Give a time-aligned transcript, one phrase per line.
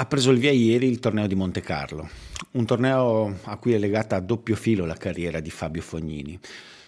[0.00, 2.08] Ha preso il via ieri il torneo di Monte Carlo,
[2.52, 6.40] un torneo a cui è legata a doppio filo la carriera di Fabio Fognini,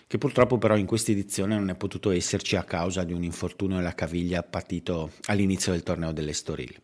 [0.06, 3.76] che purtroppo però in questa edizione non è potuto esserci a causa di un infortunio
[3.76, 6.74] alla caviglia partito all'inizio del torneo dell'Estoril.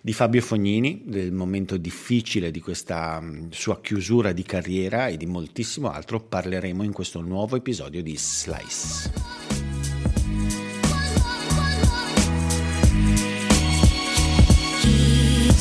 [0.00, 5.90] Di Fabio Fognini, del momento difficile di questa sua chiusura di carriera e di moltissimo
[5.90, 9.49] altro parleremo in questo nuovo episodio di Slice.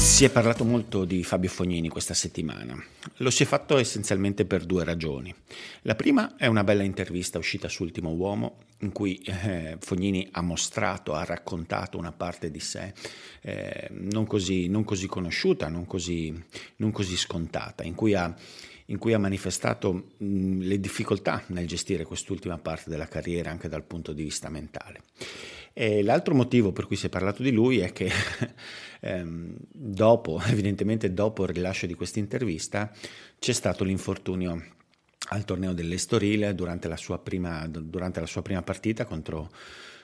[0.10, 2.76] Si è parlato molto di Fabio Fognini questa settimana.
[3.18, 5.34] Lo si è fatto essenzialmente per due ragioni.
[5.84, 10.42] La prima è una bella intervista uscita su Ultimo Uomo in cui eh, Fognini ha
[10.42, 12.92] mostrato, ha raccontato una parte di sé
[13.42, 16.38] eh, non, così, non, così, conosciuta, non così,
[16.78, 18.36] non così scontata, in cui ha
[18.90, 23.84] in cui ha manifestato mh, le difficoltà nel gestire quest'ultima parte della carriera anche dal
[23.84, 25.04] punto di vista mentale.
[25.82, 28.12] E l'altro motivo per cui si è parlato di lui è che
[29.00, 32.92] ehm, dopo, evidentemente dopo il rilascio di questa intervista,
[33.40, 34.62] c'è stato l'infortunio
[35.30, 39.52] al torneo dell'Estoril durante la sua prima, durante la sua prima partita contro,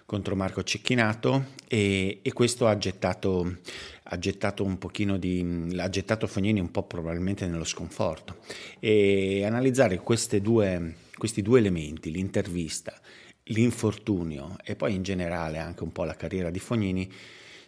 [0.06, 3.58] contro Marco Cecchinato e, e questo ha gettato,
[4.04, 8.38] ha gettato un pochino di ha gettato Fognini un po' probabilmente nello sconforto.
[8.80, 10.02] E analizzare
[10.42, 12.98] due, questi due elementi l'intervista
[13.46, 17.12] l'infortunio e poi in generale anche un po' la carriera di Fognini,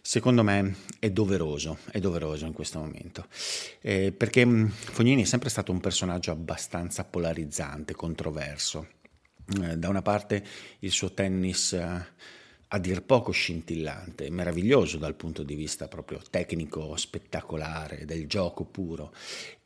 [0.00, 3.26] secondo me è doveroso, è doveroso in questo momento,
[3.80, 8.88] eh, perché mm, Fognini è sempre stato un personaggio abbastanza polarizzante, controverso.
[9.62, 10.44] Eh, da una parte
[10.80, 12.06] il suo tennis eh,
[12.68, 19.12] a dir poco scintillante, meraviglioso dal punto di vista proprio tecnico, spettacolare, del gioco puro,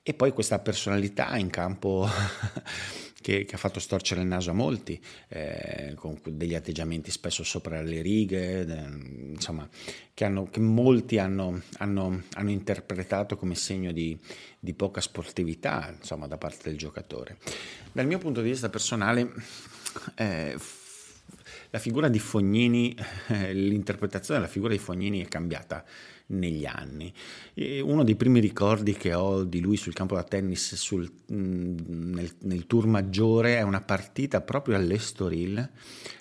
[0.05, 2.09] e poi questa personalità in campo
[3.21, 7.81] che, che, ha fatto storcere il naso a molti, eh, con degli atteggiamenti spesso sopra
[7.83, 9.69] le righe, eh, insomma,
[10.13, 14.19] che, hanno, che molti hanno, hanno, hanno, interpretato come segno di,
[14.59, 17.39] di poca sportività insomma, da parte del giocatore.
[17.93, 19.33] Dal mio punto di vista personale,
[20.17, 20.57] eh,
[21.73, 22.95] la figura di Fognini,
[23.29, 25.83] eh, l'interpretazione della figura di Fognini è cambiata
[26.27, 27.13] negli anni.
[27.55, 32.13] E uno dei primi ricordi che ho di lui sul campo da tennis sul, mm,
[32.13, 35.71] nel, nel, tour maggiore è una partita proprio all'Estoril,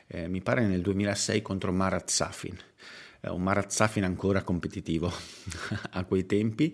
[0.08, 2.56] eh, mi pare nel 2006 contro Marat Safin,
[3.20, 5.12] eh, un Marat Safin ancora competitivo
[5.92, 6.74] a quei tempi.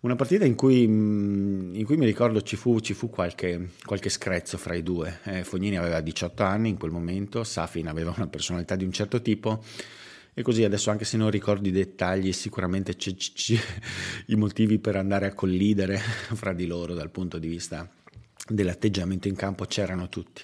[0.00, 4.08] Una partita in cui, mm, in cui mi ricordo ci fu, ci fu qualche, qualche,
[4.08, 5.18] screzzo fra i due.
[5.24, 9.20] Eh, Fognini aveva 18 anni in quel momento, Safin aveva una personalità di un certo
[9.20, 9.62] tipo
[10.32, 13.58] e così adesso anche se non ricordo i dettagli sicuramente c'è, c'è,
[14.28, 15.98] i motivi per andare a collidere
[16.32, 17.86] fra di loro dal punto di vista
[18.48, 20.42] dell'atteggiamento in campo c'erano tutti.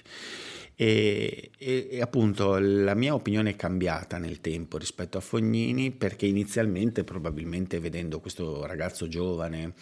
[0.79, 6.27] E, e, e, appunto la mia opinione è cambiata nel tempo rispetto a Fognini perché
[6.27, 9.73] inizialmente probabilmente vedendo questo ragazzo giovane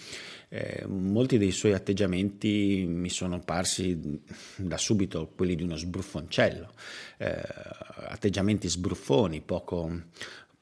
[0.47, 4.21] eh, molti dei suoi atteggiamenti mi sono parsi
[4.55, 6.71] da subito quelli di uno sbruffoncello,
[7.17, 7.41] eh,
[8.07, 10.03] atteggiamenti sbruffoni, poco,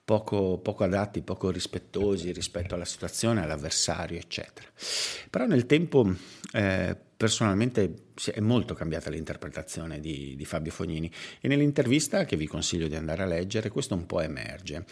[0.03, 4.67] poco, poco, adatti, poco rispettosi rispetto alla situazione, all'avversario, eccetera.
[5.29, 6.11] Però nel tempo
[6.53, 12.87] eh, personalmente è molto cambiata l'interpretazione di, di, Fabio Fognini e nell'intervista che vi consiglio
[12.87, 14.85] di andare a leggere questo un po' emerge,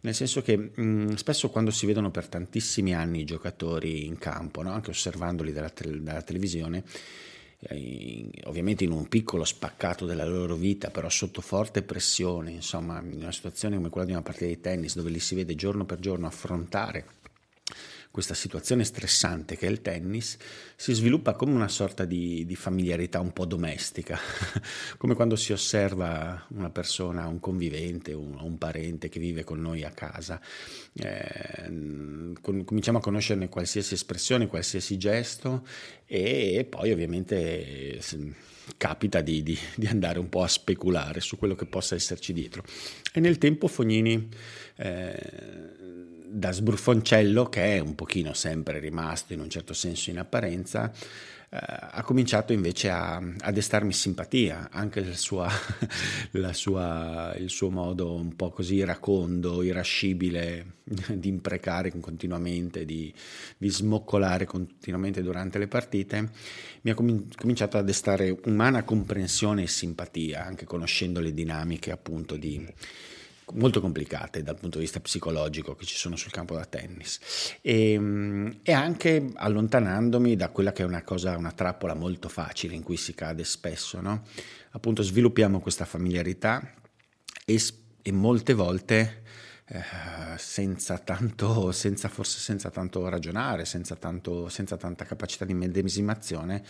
[0.00, 4.62] nel senso che mh, spesso quando si vedono per tantissimi anni i giocatori in campo,
[4.62, 4.72] no?
[4.72, 6.84] anche osservandoli dalla, te- dalla televisione,
[7.60, 13.20] eh, ovviamente in un piccolo spaccato della loro vita, però sotto forte pressione, insomma, in
[13.20, 15.98] una situazione come quella di una partita di tennis dove li si vede giorno per
[15.98, 17.04] giorno affrontare
[18.18, 20.36] questa situazione stressante che è il tennis
[20.74, 24.18] si sviluppa come una sorta di, di familiarità un po' domestica,
[24.98, 29.84] come quando si osserva una persona, un convivente, un, un parente che vive con noi
[29.84, 30.40] a casa.
[30.94, 31.70] Eh,
[32.42, 35.64] cominciamo a conoscerne qualsiasi espressione, qualsiasi gesto
[36.04, 38.00] e, e poi ovviamente
[38.76, 42.64] capita di, di, di, andare un po' a speculare su quello che possa esserci dietro.
[43.12, 44.28] E nel tempo Fognini...
[44.74, 50.92] Eh, da sbruffoncello, che è un pochino sempre rimasto in un certo senso in apparenza,
[51.50, 55.48] eh, ha cominciato invece a, a destarmi simpatia, anche la sua,
[56.32, 63.12] la sua, il suo modo un po' così iracondo, irascibile di imprecare continuamente, di,
[63.56, 66.30] di smoccolare continuamente durante le partite,
[66.82, 72.66] mi ha cominciato a destare umana comprensione e simpatia, anche conoscendo le dinamiche appunto di
[73.54, 77.18] molto complicate dal punto di vista psicologico che ci sono sul campo da tennis
[77.60, 82.74] e, ehm, e, anche allontanandomi da quella che è una cosa, una trappola molto facile
[82.74, 84.24] in cui si cade spesso, no?
[84.70, 86.74] appunto sviluppiamo questa familiarità
[87.44, 87.60] e,
[88.02, 89.22] e molte volte
[89.70, 89.82] eh,
[90.38, 96.64] senza tanto, senza, forse senza tanto ragionare, senza, tanto, senza tanta capacità di medesimazione,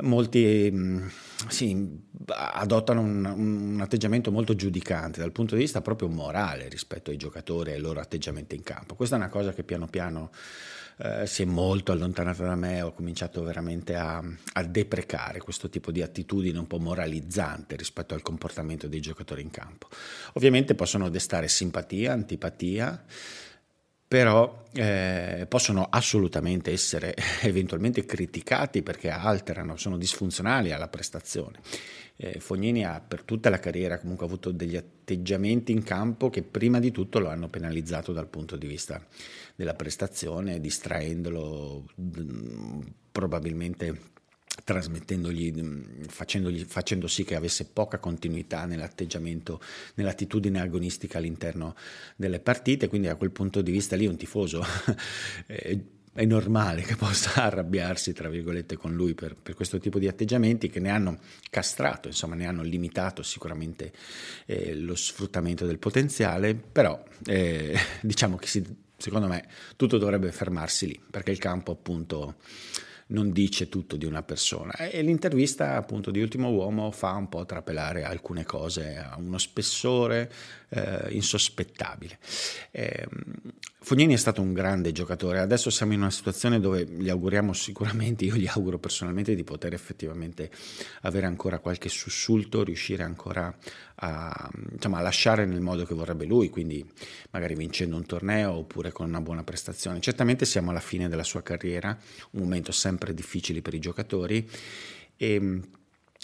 [0.00, 1.06] molti mm,
[1.48, 7.16] sì, adottano un, un, atteggiamento molto giudicante dal punto di vista proprio morale rispetto ai
[7.16, 8.94] giocatori e ai loro atteggiamenti in campo.
[8.94, 10.30] Questa è una cosa che piano piano
[10.98, 14.22] eh, si è molto allontanata da me, ho cominciato veramente a,
[14.52, 19.50] a, deprecare questo tipo di attitudine un po' moralizzante rispetto al comportamento dei giocatori in
[19.50, 19.88] campo.
[20.34, 23.04] Ovviamente possono destare simpatia, antipatia,
[24.12, 31.60] però eh, possono assolutamente essere eventualmente criticati perché alterano, sono disfunzionali alla prestazione.
[32.16, 36.78] Eh, Fognini ha per tutta la carriera comunque avuto degli atteggiamenti in campo che prima
[36.78, 39.02] di tutto lo hanno penalizzato dal punto di vista
[39.54, 42.80] della prestazione, distraendolo mh,
[43.12, 43.98] probabilmente
[44.64, 45.52] trasmettendogli,
[46.08, 49.60] facendogli, facendo sì che avesse poca continuità nell'atteggiamento,
[49.94, 51.74] nell'attitudine agonistica all'interno
[52.16, 54.64] delle partite, quindi da quel punto di vista lì un tifoso
[55.46, 55.76] è,
[56.14, 60.68] è normale che possa arrabbiarsi, tra virgolette, con lui per, per, questo tipo di atteggiamenti
[60.68, 61.18] che ne hanno
[61.48, 63.92] castrato, insomma ne hanno limitato sicuramente
[64.46, 68.64] eh, lo sfruttamento del potenziale, però eh, diciamo che si,
[68.96, 69.46] secondo me
[69.76, 72.36] tutto dovrebbe fermarsi lì, perché il campo appunto
[73.12, 74.72] non dice tutto di una persona.
[74.72, 80.30] E l'intervista appunto di Ultimo Uomo fa un po' trapelare alcune cose a uno spessore
[80.72, 82.18] eh, insospettabile.
[82.70, 83.06] Eh,
[83.84, 88.24] Fognini è stato un grande giocatore, adesso siamo in una situazione dove gli auguriamo sicuramente,
[88.24, 90.50] io gli auguro personalmente di poter effettivamente
[91.00, 93.52] avere ancora qualche sussulto, riuscire ancora
[93.96, 96.88] a, insomma, a lasciare nel modo che vorrebbe lui, quindi
[97.30, 100.00] magari vincendo un torneo oppure con una buona prestazione.
[100.00, 101.98] Certamente siamo alla fine della sua carriera,
[102.30, 104.48] un momento sempre difficile per i giocatori
[105.16, 105.60] e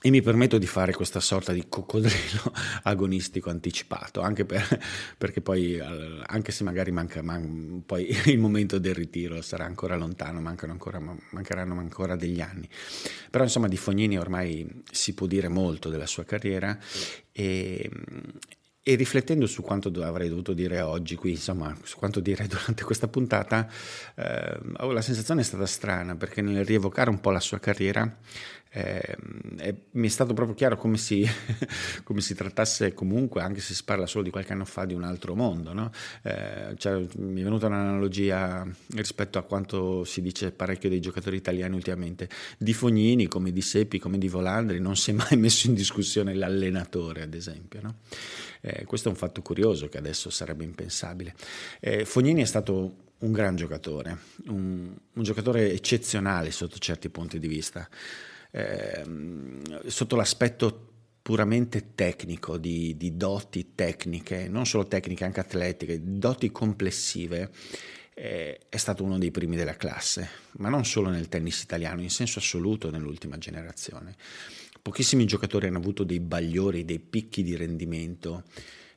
[0.01, 2.53] e mi permetto di fare questa sorta di coccodrillo
[2.85, 4.81] agonistico anticipato, anche per,
[5.19, 10.41] perché poi, anche se magari manca, man, poi il momento del ritiro sarà ancora lontano,
[10.47, 11.01] ancora,
[11.31, 12.69] mancheranno ancora degli anni.
[13.29, 16.79] Però insomma di Fognini ormai si può dire molto della sua carriera
[17.33, 17.91] e,
[18.89, 23.09] e riflettendo su quanto avrei dovuto dire oggi, qui insomma, su quanto dire durante questa
[23.09, 23.69] puntata,
[24.15, 28.17] eh, la sensazione è stata strana perché nel rievocare un po' la sua carriera
[28.79, 31.27] eh, mi è stato proprio chiaro come si,
[32.05, 35.03] come si, trattasse comunque, anche se si parla solo di qualche anno fa, di un
[35.03, 35.73] altro mondo.
[35.73, 35.91] No?
[36.23, 41.75] Eh, cioè, mi è venuta un'analogia rispetto a quanto si dice parecchio dei giocatori italiani
[41.75, 42.29] ultimamente.
[42.57, 46.35] Di Fognini, come di Seppi, come di Volandri, non si è mai messo in discussione
[46.35, 47.81] l'allenatore, ad esempio.
[47.83, 47.97] No?
[48.61, 51.35] Eh, questo è un fatto curioso che adesso sarebbe impensabile.
[51.81, 54.17] Eh, Fognini è stato un gran giocatore,
[54.47, 57.89] un, un giocatore eccezionale sotto certi punti di vista
[58.51, 59.05] eh,
[59.87, 60.87] sotto l'aspetto
[61.23, 67.51] puramente tecnico, di, di, doti tecniche, non solo tecniche, anche atletiche, doti complessive,
[68.15, 72.11] eh, è stato uno dei primi della classe, ma non solo nel tennis italiano, in
[72.11, 74.17] senso assoluto nell'ultima generazione.
[74.81, 78.45] Pochissimi giocatori hanno avuto dei bagliori, dei picchi di rendimento.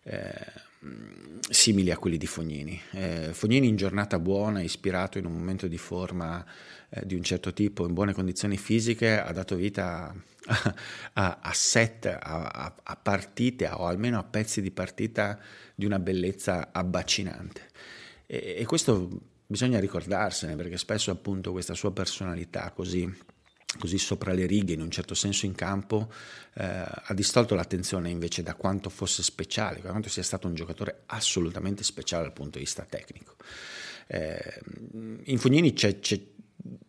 [0.04, 0.70] Eh,
[1.50, 2.82] simili a quelli di Fognini.
[2.92, 6.44] Eh, Fognini in giornata buona, ispirato in un momento di forma
[6.90, 10.14] eh, di un certo tipo, in buone condizioni fisiche, ha dato vita
[10.46, 10.76] a,
[11.14, 15.40] a, a set, a, a, partite o almeno a pezzi di partita
[15.76, 17.70] di una bellezza abbacinante.
[18.26, 19.10] E, e questo
[19.46, 23.12] bisogna ricordarsene perché spesso appunto questa sua personalità così
[23.78, 26.12] così sopra le righe in un certo senso in campo,
[26.56, 31.04] eh, ha distolto l'attenzione invece da quanto fosse speciale, da quanto sia stato un giocatore
[31.08, 33.36] assolutamente speciale dal punto di vista tecnico.
[34.08, 34.62] Eh,
[35.26, 36.20] in Fognini c'è, c'è,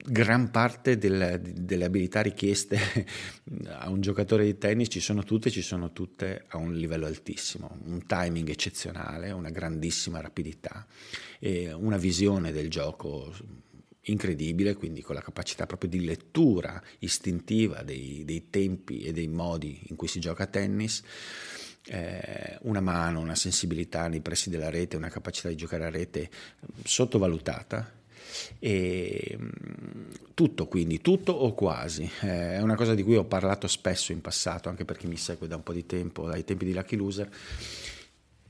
[0.04, 2.78] gran parte del, delle abilità richieste
[3.68, 7.78] a un giocatore di tennis ci sono tutte, ci sono tutte a un livello altissimo,
[7.84, 10.86] un timing eccezionale, una grandissima rapidità
[11.74, 13.34] una visione del gioco
[14.06, 19.80] incredibile, quindi con la capacità proprio di lettura istintiva dei, dei tempi e dei modi
[19.88, 21.02] in cui si gioca a tennis
[21.86, 26.30] eh, una mano, una sensibilità nei pressi della rete, una capacità di giocare a rete
[26.84, 28.00] sottovalutata.
[28.58, 33.66] E, mm, tutto quindi, tutto o quasi, eh, è una cosa di cui ho parlato
[33.66, 36.64] spesso in passato, anche per chi mi segue da un po' di tempo, dai tempi
[36.64, 37.28] di Lucky Loser.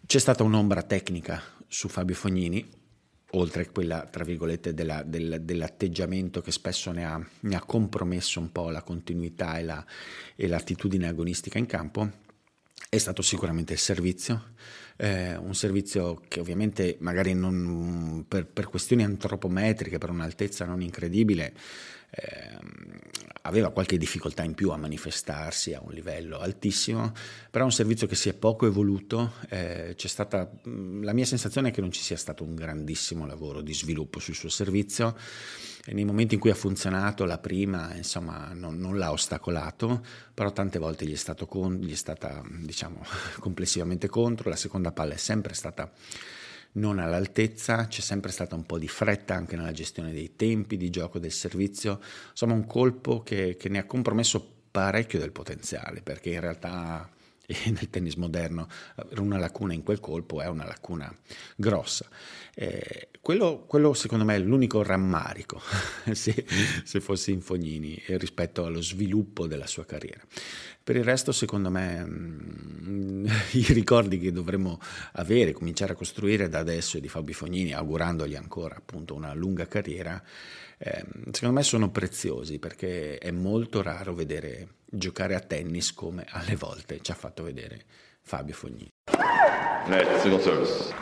[0.04, 2.68] C'è stata un'ombra tecnica su Fabio Fognini,
[3.32, 8.40] oltre a quella, tra virgolette, della, del, dell'atteggiamento che spesso ne ha, ne ha, compromesso
[8.40, 9.84] un po' la continuità e, la,
[10.36, 12.10] e l'attitudine agonistica in campo,
[12.88, 14.50] è stato sicuramente il servizio,
[14.96, 21.54] eh, un servizio che ovviamente magari non, per, per, questioni antropometriche, per un'altezza non incredibile,
[22.14, 22.58] eh,
[23.42, 27.12] aveva qualche difficoltà in più a manifestarsi a un livello altissimo,
[27.50, 31.72] però è un servizio che si è poco evoluto, eh, stata, la mia sensazione è
[31.72, 35.16] che non ci sia stato un grandissimo lavoro di sviluppo sul suo servizio,
[35.84, 40.52] e nei momenti in cui ha funzionato la prima insomma non, non l'ha ostacolato, però
[40.52, 43.02] tante volte gli è, stato con, gli è stata diciamo
[43.40, 45.90] complessivamente contro, la seconda palla è sempre stata
[46.72, 50.90] non all'altezza, c'è sempre stata un po' di fretta anche nella gestione dei tempi di
[50.90, 52.00] gioco del servizio,
[52.30, 57.10] insomma un colpo che, che ne ha compromesso parecchio del potenziale, perché in realtà
[57.66, 61.14] nel tennis moderno avere una lacuna in quel colpo è una lacuna
[61.56, 62.08] grossa.
[62.54, 65.60] Eh, quello, quello, secondo me è l'unico rammarico,
[66.12, 66.44] se,
[66.84, 70.22] se fossi in Fognini, rispetto allo sviluppo della sua carriera.
[70.84, 74.80] Per il resto, secondo me, mh, mm, i ricordi che dovremmo
[75.12, 80.20] avere, cominciare a costruire da adesso di Fabio Fognini, augurandogli ancora appunto una lunga carriera,
[80.78, 86.56] eh, secondo me sono preziosi perché è molto raro vedere giocare a tennis come alle
[86.56, 87.84] volte ci ha fatto vedere
[88.20, 88.90] Fabio Fognini.
[89.86, 90.94] Net, single service.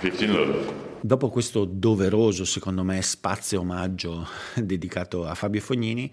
[0.00, 0.87] 15 love.
[1.00, 4.26] Dopo questo doveroso, secondo me, spazio omaggio
[4.60, 6.10] dedicato a Fabio Fognini,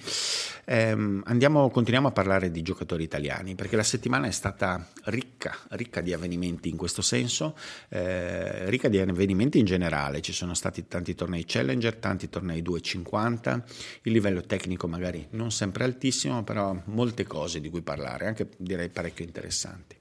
[0.64, 6.02] ehm, andiamo, continuiamo a parlare di giocatori italiani, perché la settimana è stata ricca, ricca
[6.02, 7.58] di avvenimenti in questo senso,
[7.90, 10.22] eh, ricca di avvenimenti in generale.
[10.22, 13.64] Ci sono stati tanti tornei Challenger, tanti tornei 250,
[14.04, 18.90] il livello tecnico magari non sempre altissimo, però molte cose di cui parlare, anche direi
[18.90, 19.96] parecchio interessanti.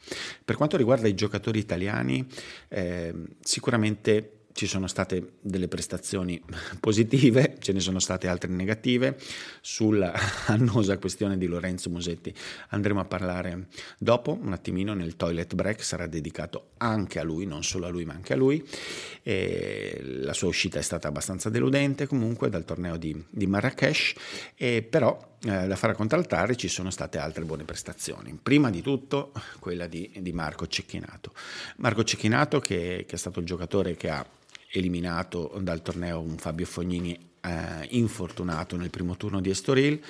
[0.45, 2.27] Per quanto riguarda i giocatori italiani,
[2.69, 6.41] eh, sicuramente ci sono state delle prestazioni
[6.79, 9.19] positive, ce ne sono state altre negative.
[9.61, 10.15] Sulla
[10.47, 12.33] annosa questione di Lorenzo Musetti
[12.69, 13.67] andremo a parlare
[13.99, 18.05] dopo, un attimino nel toilet break, sarà dedicato anche a lui, non solo a lui
[18.05, 18.65] ma anche a lui.
[19.23, 24.15] E la sua uscita è stata abbastanza deludente comunque dal torneo di, di Marrakesh,
[24.89, 28.39] però eh, da fare a contraltare ci sono state altre buone prestazioni.
[28.41, 31.33] Prima di tutto quella di, di Marco Cecchinato.
[31.77, 34.25] Marco Cecchinato che, che è stato il giocatore che ha
[34.79, 40.01] eliminato dal torneo un Fabio Fognini eh, infortunato nel primo turno di Estoril.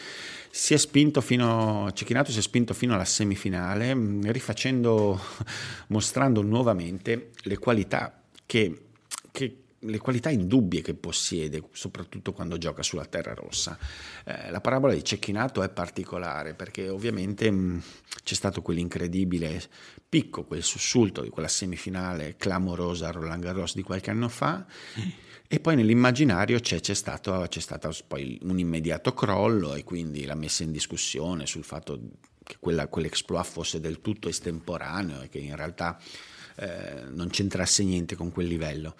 [0.50, 5.21] Si è spinto fino, Cecchinato si è spinto fino alla semifinale, mm, rifacendo,
[5.88, 8.87] mostrando nuovamente le qualità che,
[9.33, 13.78] che le qualità indubbie che possiede, soprattutto quando gioca sulla terra rossa.
[14.24, 17.78] Eh, la parabola di Cecchinato è particolare perché ovviamente mh, mm,
[18.22, 19.62] c'è stato quell'incredibile
[20.08, 24.64] picco, quel sussulto di quella semifinale clamorosa a Roland Garros di qualche anno fa.
[25.46, 30.34] E poi nell'immaginario c'è, c'è, stato, c'è stato poi un immediato crollo e quindi la
[30.34, 32.00] messa in discussione sul fatto
[32.42, 35.98] che quella, quell'exploit fosse del tutto estemporaneo e che in realtà
[36.56, 38.94] eh, non c'entrasse niente con quel livello.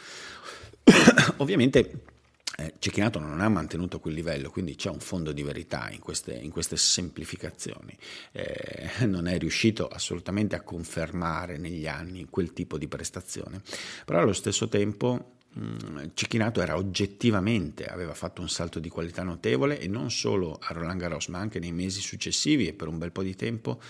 [1.39, 2.13] Ovviamente
[2.57, 6.35] eh, Cecchinato non ha mantenuto quel livello, quindi c'è un fondo di verità in queste,
[6.35, 7.97] in queste semplificazioni.
[8.33, 13.61] Eh, non è riuscito assolutamente a confermare negli anni quel tipo di prestazione,
[14.05, 19.81] però allo stesso tempo mm, Cecchinato era oggettivamente, aveva fatto un salto di qualità notevole
[19.81, 23.11] e non solo a Roland Garros, ma anche nei mesi successivi e per un bel
[23.11, 23.81] po' di tempo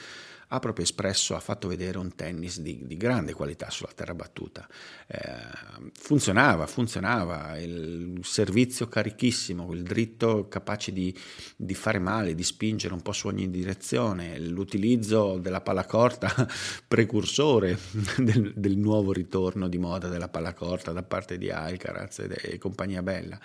[0.54, 4.66] ha proprio espresso, ha fatto vedere un tennis di, di grande qualità sulla terra battuta.
[5.06, 11.16] Eh, funzionava, funzionava, il servizio carichissimo, il dritto capace di,
[11.56, 16.32] di, fare male, di spingere un po' su ogni direzione, l'utilizzo della palla corta
[16.86, 17.76] precursore
[18.18, 22.58] del, del, nuovo ritorno di moda della palla corta da parte di Alcaraz e, e
[22.58, 23.38] compagnia bella.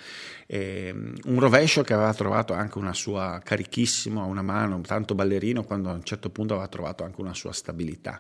[0.46, 5.64] Eh, un rovescio che aveva trovato anche una sua carichissimo a una mano, tanto ballerino
[5.64, 8.20] quando a un certo punto aveva trovato trovato anche una sua stabilità,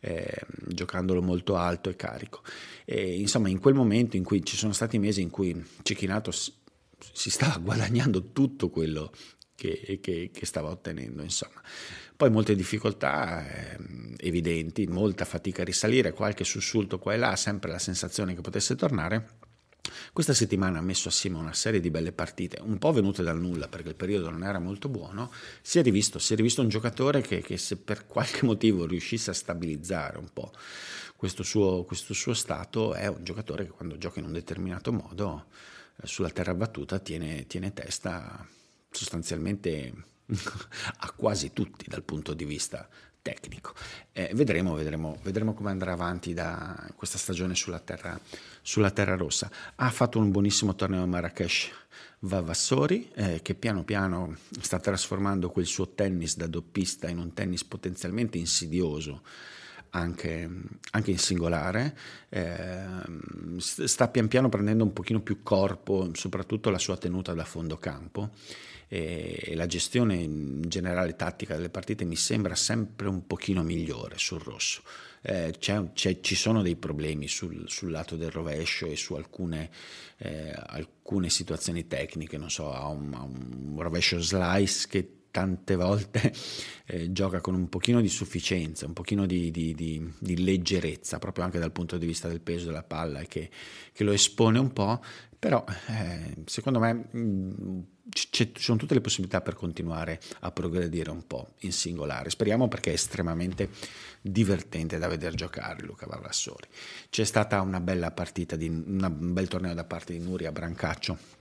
[0.00, 2.42] eh, giocandolo molto alto e carico.
[2.84, 7.30] E, insomma, in quel momento in cui ci sono stati mesi in cui Cecchinato si
[7.30, 9.12] stava guadagnando tutto quello
[9.54, 11.62] che, che, che stava ottenendo, insomma.
[12.16, 13.78] Poi molte difficoltà eh,
[14.18, 18.74] evidenti, molta fatica a risalire, qualche sussulto qua e là, sempre la sensazione che potesse
[18.74, 19.44] tornare
[20.12, 23.68] Questa settimana ha messo assieme una serie di belle partite, un po' venute dal nulla
[23.68, 25.30] perché il periodo non era molto buono,
[25.62, 29.30] si è rivisto, si è rivisto un giocatore che, che se per qualche motivo riuscisse
[29.30, 30.52] a stabilizzare un po'
[31.16, 35.46] questo suo, questo suo stato, è un giocatore che quando gioca in un determinato modo
[36.02, 38.46] eh, sulla terra battuta tiene, tiene testa
[38.90, 39.92] sostanzialmente
[40.98, 42.88] a quasi tutti dal punto di vista
[43.26, 43.72] tecnico.
[44.12, 48.16] Eh, vedremo, vedremo, vedremo, come andrà avanti da questa stagione sulla terra,
[48.62, 49.50] sulla terra rossa.
[49.74, 51.70] Ha fatto un buonissimo torneo a Marrakesh
[52.20, 57.64] Vavassori, eh, che piano piano sta trasformando quel suo tennis da doppista in un tennis
[57.64, 59.22] potenzialmente insidioso.
[59.90, 60.48] Anche,
[60.90, 61.96] anche, in singolare,
[62.28, 62.84] eh,
[63.58, 68.32] sta pian piano prendendo un pochino più corpo, soprattutto la sua tenuta da fondo campo
[68.88, 74.40] e la gestione in generale tattica delle partite mi sembra sempre un pochino migliore sul
[74.40, 74.82] rosso.
[75.22, 79.70] Eh, c'è, c'è, ci sono dei problemi sul, sul, lato del rovescio e su alcune,
[80.18, 86.32] eh, alcune situazioni tecniche, non so, ha un, ha un rovescio slice che tante volte
[86.86, 91.44] eh, gioca con un pochino di sufficienza, un pochino di, di, di, di, leggerezza, proprio
[91.44, 93.50] anche dal punto di vista del peso della palla, che,
[93.92, 95.02] che lo espone un po',
[95.46, 101.24] però eh, secondo me mm, ci sono tutte le possibilità per continuare a progredire un
[101.24, 102.30] po' in singolare.
[102.30, 103.68] Speriamo perché è estremamente
[104.20, 106.66] divertente da vedere giocare Luca Vavassori.
[107.10, 111.36] C'è stata una bella partita, di, una, un bel torneo da parte di Nuria Brancaccio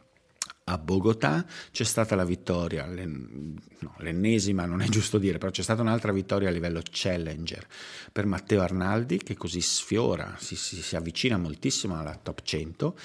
[0.67, 5.83] a Bogotà c'è stata la vittoria, no, l'ennesima non è giusto dire, però c'è stata
[5.83, 7.67] un'altra vittoria a livello challenger
[8.11, 12.97] per Matteo Arnaldi che così sfiora, si, si, si avvicina moltissimo alla top 100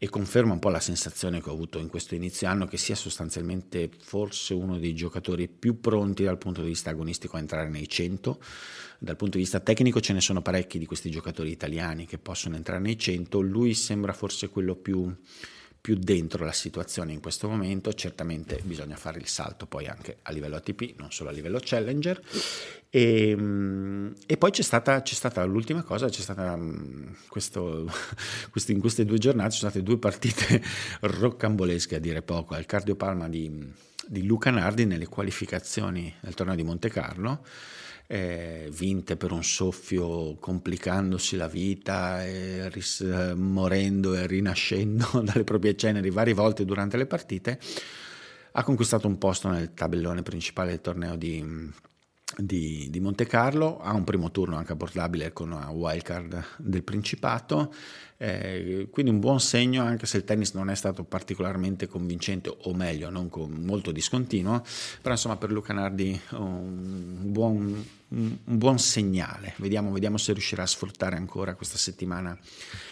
[0.00, 2.94] e conferma un po' la sensazione che ho avuto in questo inizio anno che sia
[2.94, 7.88] sostanzialmente forse uno dei giocatori più pronti dal punto di vista agonistico a entrare nei
[7.88, 8.40] 100.
[9.00, 12.54] Dal punto di vista tecnico ce ne sono parecchi di questi giocatori italiani che possono
[12.54, 15.12] entrare nei 100, lui sembra forse quello più
[15.80, 20.32] più dentro la situazione in questo momento, certamente bisogna fare il salto poi anche a
[20.32, 22.20] livello ATP, non solo a livello Challenger.
[22.90, 27.90] E, ehm, e poi c'è stata, c'è stata, l'ultima cosa, c'è stata mm, questo,
[28.68, 30.62] in queste due giornate, ci sono state due partite
[31.00, 33.72] roccambolesche a dire poco, al cardiopalma di,
[34.06, 37.44] di Luca Nardi nelle qualificazioni del torneo di Monte Carlo
[38.10, 43.02] eh, vinte per un soffio, complicandosi la vita, e ris-
[43.36, 47.60] morendo e rinascendo dalle proprie ceneri varie volte durante le partite,
[48.52, 51.70] ha conquistato un posto nel tabellone principale del torneo di,
[52.36, 57.72] di, di Monte Carlo, ha un primo turno anche abbordabile con una wildcard del Principato,
[58.16, 62.72] eh, quindi un buon segno anche se il tennis non è stato particolarmente convincente o
[62.72, 64.64] meglio non con, molto discontinuo,
[65.02, 70.66] però insomma per Luca Nardi un buon, un buon segnale, vediamo, vediamo, se riuscirà a
[70.66, 72.36] sfruttare ancora questa settimana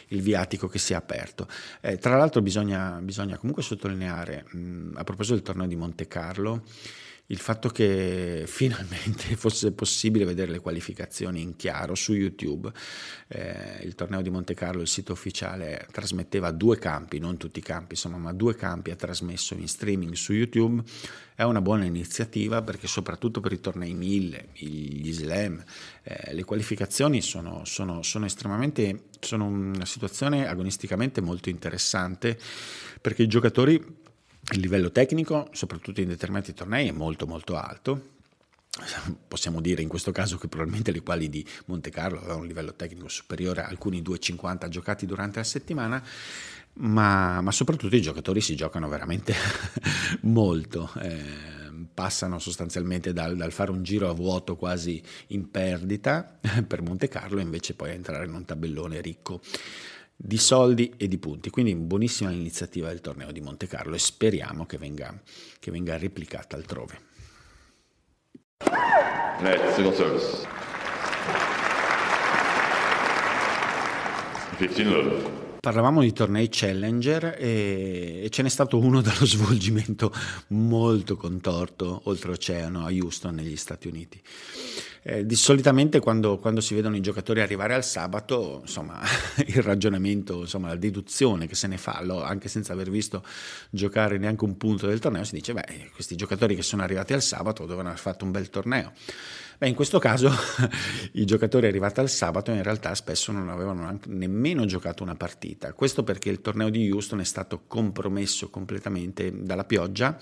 [0.09, 1.48] il viatico che si è aperto.
[1.81, 6.64] Eh, tra l'altro bisogna, bisogna comunque sottolineare, mh, a proposito del torneo di Monte Carlo,
[7.27, 12.71] il fatto che finalmente fosse possibile vedere le qualificazioni in chiaro su YouTube.
[13.29, 17.62] Eh, il torneo di Monte Carlo, il sito ufficiale, trasmetteva due campi, non tutti i
[17.62, 20.83] campi, insomma, ma due campi ha trasmesso in streaming su YouTube.
[21.35, 25.62] È una buona iniziativa perché soprattutto per i tornei 1000, gli slam,
[26.03, 32.39] eh, le qualificazioni sono, sono, sono estremamente, sono una situazione agonisticamente molto interessante
[33.03, 34.05] perché i giocatori
[34.53, 38.15] il livello tecnico, soprattutto in determinati tornei, è molto molto alto.
[39.27, 42.75] Possiamo dire in questo caso che probabilmente le quali di Monte Carlo avevano un livello
[42.75, 46.03] tecnico superiore a alcuni 2,50 giocati durante la settimana,
[46.75, 49.35] ma, ma, soprattutto i giocatori si giocano veramente
[50.23, 50.91] molto.
[51.01, 51.55] Eh,
[51.93, 57.41] passano sostanzialmente dal, dal, fare un giro a vuoto quasi in perdita per Monte Carlo
[57.41, 59.41] invece poi entrare in un tabellone ricco
[60.16, 61.50] di soldi e di punti.
[61.50, 65.14] Quindi buonissima iniziativa del torneo di Monte Carlo e speriamo che venga,
[65.61, 67.00] che venga replicata altrove.
[69.40, 70.48] Net, single service.
[74.57, 75.44] 15 love.
[75.61, 80.12] Parlavamo di tornei Challenger e, e ce n'è stato uno dallo svolgimento
[80.48, 84.22] molto contorto oltreoceano a Houston negli Stati Uniti.
[85.09, 89.01] Eh, di solitamente quando, quando, si vedono i giocatori arrivare al sabato, insomma,
[89.47, 93.23] il ragionamento, insomma, la deduzione che se ne fa, anche senza aver visto
[93.71, 97.23] giocare neanche un punto del torneo, si dice, beh, questi giocatori che sono arrivati al
[97.23, 98.90] sabato devono aver fatto un bel torneo.
[99.59, 100.29] Beh, in questo caso
[101.12, 105.73] i giocatori arrivati al sabato in realtà spesso non avevano nemmeno giocato una partita.
[105.73, 110.19] Questo perché il torneo di Houston è stato compromesso completamente dalla pioggia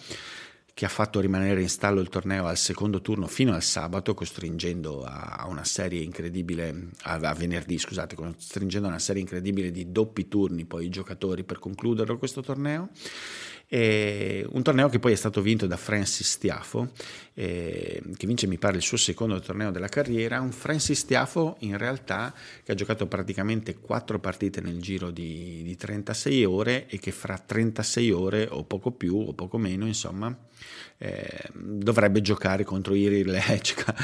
[0.75, 5.05] che ha fatto rimanere in stallo il torneo al secondo turno fino al sabato, costringendo
[5.05, 10.65] a una serie incredibile, a, venerdì scusate, costringendo a una serie incredibile di doppi turni
[10.65, 12.89] poi i giocatori per concludere questo torneo.
[13.77, 16.93] Un torneo che poi è stato vinto da Francis Tiafo,
[17.35, 21.77] eh, che vince mi pare il suo secondo torneo della carriera, un Francis Tiafo in
[21.77, 22.33] realtà
[22.63, 27.37] che ha giocato praticamente quattro partite nel giro di, di 36 ore e che fra
[27.37, 30.37] 36 ore o poco più o poco meno insomma
[30.98, 33.94] eh, dovrebbe giocare contro Iril Lechka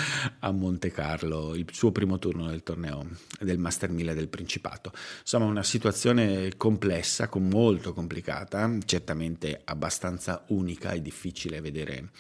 [0.41, 3.09] a Monte Carlo, il suo primo turno del torneo
[3.41, 4.93] del Master 1000 del Principato.
[5.21, 12.11] Insomma, una situazione complessa, molto complicata, certamente abbastanza unica e difficile vedere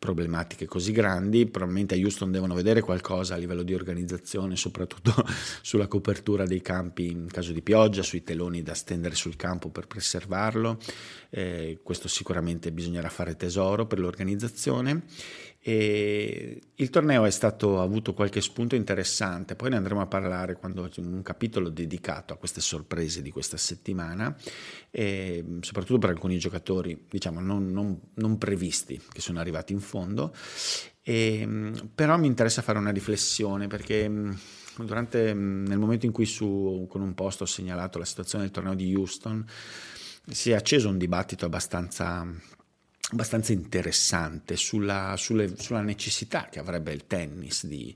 [0.00, 1.46] problematiche così grandi.
[1.46, 5.14] Probabilmente a Houston devono vedere qualcosa a livello di organizzazione, soprattutto
[5.60, 9.86] sulla copertura dei campi in caso di pioggia, sui teloni da stendere sul campo per
[9.86, 10.78] preservarlo.
[11.28, 15.04] Eh, questo sicuramente bisognerà fare tesoro per l'organizzazione.
[15.62, 20.56] E il torneo è stato, ha avuto qualche spunto interessante, poi ne andremo a parlare
[20.56, 24.34] quando c'è un capitolo dedicato a queste sorprese di questa settimana,
[25.60, 30.34] soprattutto per alcuni giocatori diciamo non, non, non previsti che sono arrivati in fondo.
[31.02, 31.46] E,
[31.94, 34.10] però mi interessa fare una riflessione perché
[34.78, 38.74] durante, nel momento in cui su, con un post ho segnalato la situazione del torneo
[38.74, 39.44] di Houston,
[40.26, 42.26] si è acceso un dibattito abbastanza
[43.12, 47.94] abbastanza interessante sulla, sulle, sulla, necessità che avrebbe il tennis di,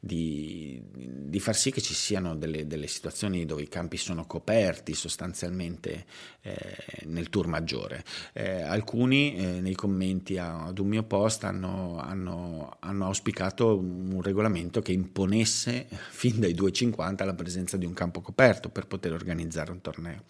[0.00, 4.94] di, di far sì che ci siano delle, delle, situazioni dove i campi sono coperti
[4.94, 6.04] sostanzialmente
[6.42, 6.56] eh,
[7.04, 8.04] nel tour maggiore.
[8.32, 14.82] Eh, alcuni eh, nei commenti ad un mio post hanno, hanno, hanno auspicato un regolamento
[14.82, 19.80] che imponesse fin dai 2,50 la presenza di un campo coperto per poter organizzare un
[19.80, 20.24] torneo.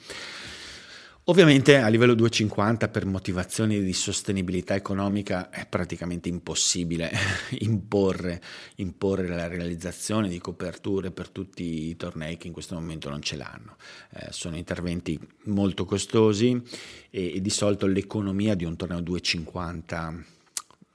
[1.29, 7.11] Ovviamente a livello 250 per motivazioni di sostenibilità economica è praticamente impossibile
[7.63, 8.41] imporre,
[8.77, 13.35] imporre, la realizzazione di coperture per tutti i tornei che in questo momento non ce
[13.35, 13.77] l'hanno.
[14.13, 16.63] Eh, sono interventi molto costosi
[17.11, 20.36] e, e di solito l'economia di un torneo 250 Mm,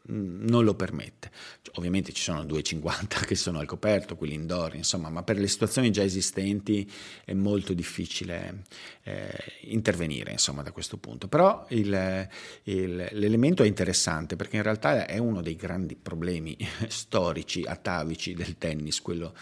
[0.07, 1.29] non lo permette.
[1.61, 5.47] Cioè, ovviamente ci sono 2,50 che sono al coperto, quelli indoor, insomma, ma per le
[5.47, 6.89] situazioni già esistenti
[7.23, 8.63] è molto difficile
[9.03, 11.27] eh, intervenire, insomma, da questo punto.
[11.27, 12.27] Però il,
[12.63, 18.57] il, l'elemento è interessante perché in realtà è uno dei grandi problemi storici, atavici del
[18.57, 19.33] tennis, quello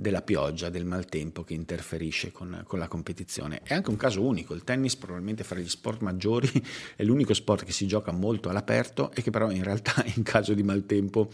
[0.00, 3.62] della pioggia, del maltempo che interferisce con, con, la competizione.
[3.64, 6.48] È anche un caso unico, il tennis probabilmente fra gli sport maggiori
[6.94, 10.54] è l'unico sport che si gioca molto all'aperto e che però in realtà in caso
[10.54, 11.30] di maltempo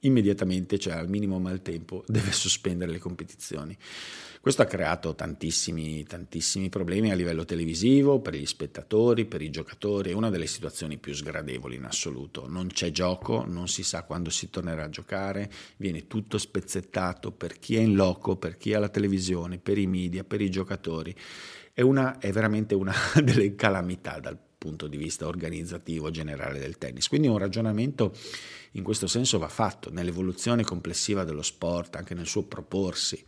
[0.00, 3.76] immediatamente, cioè al minimo maltempo, deve sospendere le competizioni.
[4.42, 10.12] Questo ha creato tantissimi, tantissimi problemi a livello televisivo, per gli spettatori, per i giocatori,
[10.12, 12.48] è una delle situazioni più sgradevoli in assoluto.
[12.48, 17.58] Non c'è gioco, non si sa quando si tornerà a giocare, viene tutto spezzettato per
[17.58, 21.14] chi è in loco, per chi ha la televisione, per i media, per i giocatori.
[21.74, 27.08] È, una, è veramente una delle calamità dal punto di vista organizzativo generale del tennis.
[27.08, 28.14] Quindi un ragionamento
[28.72, 33.22] in questo senso va fatto nell'evoluzione complessiva dello sport, anche nel suo proporsi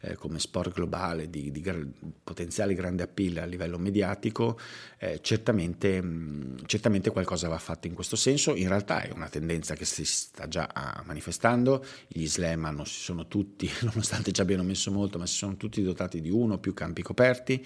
[0.00, 1.86] eh, come sport globale di, di gra-
[2.22, 4.58] potenziale grande appeal a livello mediatico,
[4.98, 8.54] eh, certamente, mh, certamente, qualcosa va fatto in questo senso.
[8.54, 13.00] In realtà è una tendenza che si sta già ah, manifestando, gli slam hanno, si
[13.00, 16.58] sono tutti, nonostante ci abbiano messo molto, ma si sono tutti dotati di uno o
[16.58, 17.64] più campi coperti.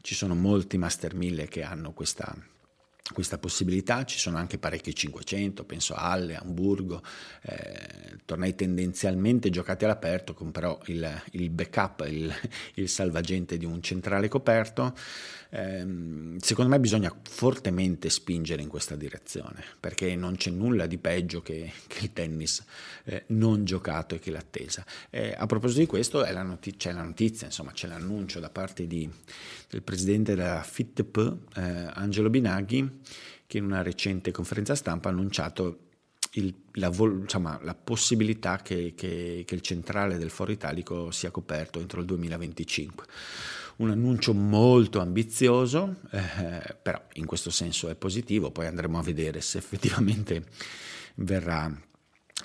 [0.00, 2.36] Ci sono molti Master 1000 che hanno questa,
[3.12, 7.02] questa possibilità, ci sono anche parecchi 500, penso a Halle, Hamburgo,
[7.42, 12.32] eh, tornei tendenzialmente giocati all'aperto con però il, il backup, il,
[12.76, 14.94] il, salvagente di un centrale coperto.
[15.50, 21.42] Eh, secondo me bisogna fortemente spingere in questa direzione perché non c'è nulla di peggio
[21.42, 22.64] che, che il tennis
[23.04, 24.84] eh, non giocato e che l'attesa.
[25.10, 28.86] Eh, a proposito di questo la notizia, c'è la notizia, insomma c'è l'annuncio da parte
[28.86, 29.08] di,
[29.74, 33.00] del presidente della FITP, eh, Angelo Binaghi,
[33.44, 35.80] che in una recente conferenza stampa ha annunciato
[36.34, 41.80] il, la, insomma, la, possibilità che, che, che, il centrale del Foro Italico sia coperto
[41.80, 43.04] entro il 2025.
[43.78, 49.40] Un annuncio molto ambizioso, eh, però in questo senso è positivo, poi andremo a vedere
[49.40, 50.44] se effettivamente
[51.16, 51.68] verrà,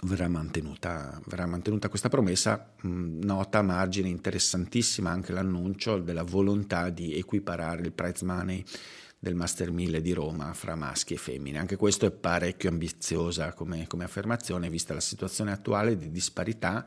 [0.04, 2.74] verrà, mantenuta, verrà mantenuta, questa promessa.
[2.86, 8.64] Mm, nota a margine interessantissima anche l'annuncio della volontà di equiparare il prize money
[9.18, 11.60] del Master 1000 di Roma fra maschi e femmine.
[11.60, 16.86] Anche questo è parecchio ambiziosa come, come affermazione, vista la situazione attuale di disparità.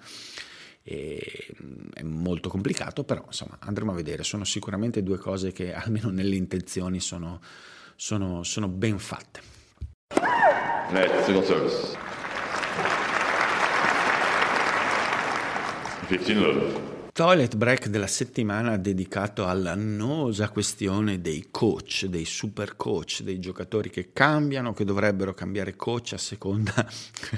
[0.90, 4.24] Mm, è molto complicato, però insomma andremo a vedere.
[4.24, 7.40] Sono sicuramente due cose che almeno nelle intenzioni sono,
[7.96, 9.50] sono, sono ben fatte.
[10.90, 12.02] Net single service.
[12.72, 13.02] 15 love.
[17.12, 24.12] Toilet break della settimana dedicato all'annosa questione dei coach, dei super coach, dei giocatori che
[24.12, 26.72] cambiano, che dovrebbero cambiare coach a seconda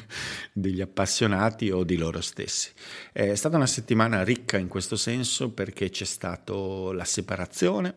[0.52, 2.70] degli appassionati o di loro stessi.
[3.12, 7.94] È stata una settimana ricca in questo senso perché c'è stata la separazione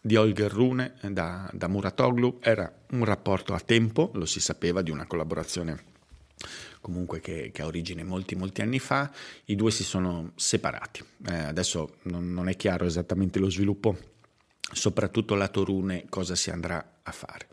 [0.00, 4.90] di Holger Rune da, da Muratoglu, era un rapporto a tempo, lo si sapeva, di
[4.90, 5.88] una collaborazione
[6.80, 9.10] comunque che, che, ha origine molti molti anni fa,
[9.46, 11.04] i due si sono separati.
[11.28, 13.96] Eh, adesso non, non, è chiaro esattamente lo sviluppo,
[14.72, 17.48] soprattutto lato Rune, cosa si andrà a fare.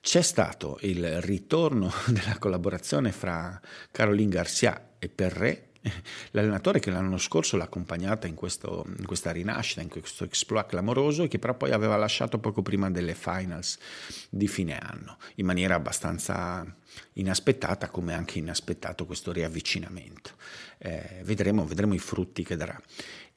[0.00, 5.68] C'è stato il ritorno della collaborazione fra Caroline Garcia e Perret,
[6.32, 11.22] L'allenatore che l'anno scorso l'ha accompagnata in, questo, in, questa rinascita, in questo exploit clamoroso
[11.22, 13.78] e che però poi aveva lasciato poco prima delle finals
[14.28, 16.64] di fine anno, in maniera abbastanza
[17.14, 20.32] inaspettata come anche inaspettato questo riavvicinamento.
[20.78, 22.80] Eh, vedremo, vedremo i frutti che darà.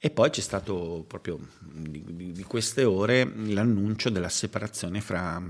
[0.05, 5.41] E poi c'è stato proprio di, di, queste ore l'annuncio della separazione fra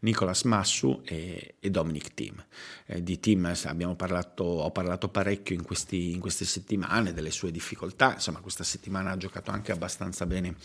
[0.00, 2.44] Nicolas Massu e, e Dominic Thiem.
[2.86, 7.52] Eh, di Thiem abbiamo parlato, ho parlato parecchio in, questi, in queste settimane, delle sue
[7.52, 10.56] difficoltà, insomma questa settimana ha giocato anche abbastanza bene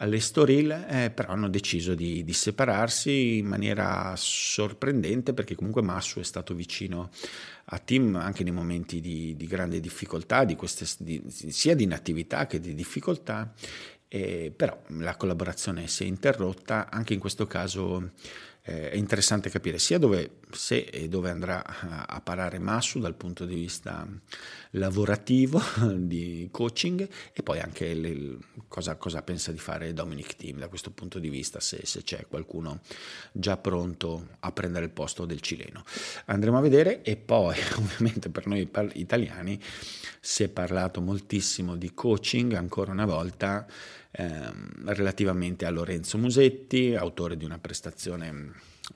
[0.00, 6.24] all'Estoril, eh, però hanno deciso di, di, separarsi in maniera sorprendente perché comunque Massu è
[6.24, 7.10] stato vicino
[7.66, 10.86] a Tim anche nei momenti di, di grande difficoltà, di queste,
[11.28, 13.52] sia di inattività che di difficoltà,
[14.08, 18.12] eh, però la collaborazione si è interrotta, anche in questo caso
[18.62, 21.64] eh, è interessante capire sia dove, se e dove andrà
[22.06, 24.06] a, parare Massu dal punto di vista
[24.72, 25.60] lavorativo,
[25.96, 30.90] di coaching e poi anche le, cosa, cosa, pensa di fare Dominic Team da questo
[30.90, 32.80] punto di vista, se, se, c'è qualcuno
[33.32, 35.84] già pronto a prendere il posto del cileno.
[36.26, 39.60] Andremo a vedere e poi ovviamente per noi italiani
[40.20, 43.66] si è parlato moltissimo di coaching ancora una volta
[44.10, 48.52] ehm, relativamente a Lorenzo Musetti, autore di una prestazione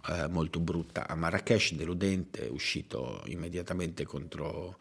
[0.08, 4.78] eh, molto brutta a Marrakesh, deludente, uscito immediatamente contro,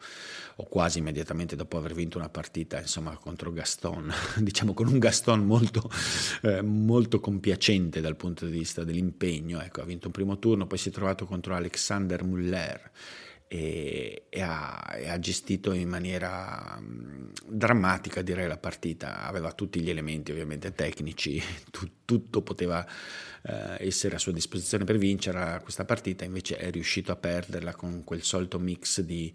[0.56, 5.46] o quasi immediatamente dopo aver vinto una partita insomma, contro Gaston, diciamo con un Gaston
[5.46, 5.88] molto,
[6.42, 9.60] eh, molto compiacente dal punto di vista dell'impegno.
[9.60, 12.90] Ecco, ha vinto un primo turno, poi si è trovato contro Alexander Muller
[13.46, 19.80] e, e, ha, e, ha, gestito in maniera mh, drammatica direi la partita, aveva tutti
[19.80, 22.84] gli elementi ovviamente tecnici, tu, tutto poteva
[23.42, 28.02] eh, essere a sua disposizione per vincere questa partita, invece è riuscito a perderla con
[28.02, 29.32] quel solito mix di,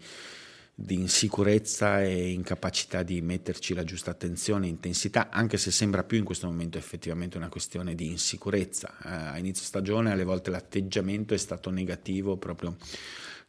[0.74, 6.18] di insicurezza e incapacità di metterci la giusta attenzione e intensità, anche se sembra più
[6.18, 8.92] in questo momento effettivamente una questione di insicurezza.
[9.04, 13.39] Eh, a inizio stagione alle volte l'atteggiamento è stato negativo proprio Mm,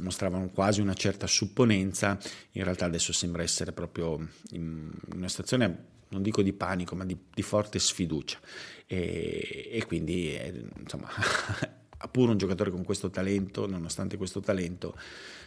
[0.00, 2.18] mostravano quasi una certa supponenza,
[2.52, 7.16] in realtà adesso sembra essere proprio in una situazione, non dico di panico, ma di,
[7.32, 8.38] di forte sfiducia.
[8.86, 11.08] E, e quindi, eh, insomma,
[12.10, 14.96] pur un giocatore con questo talento, nonostante questo talento,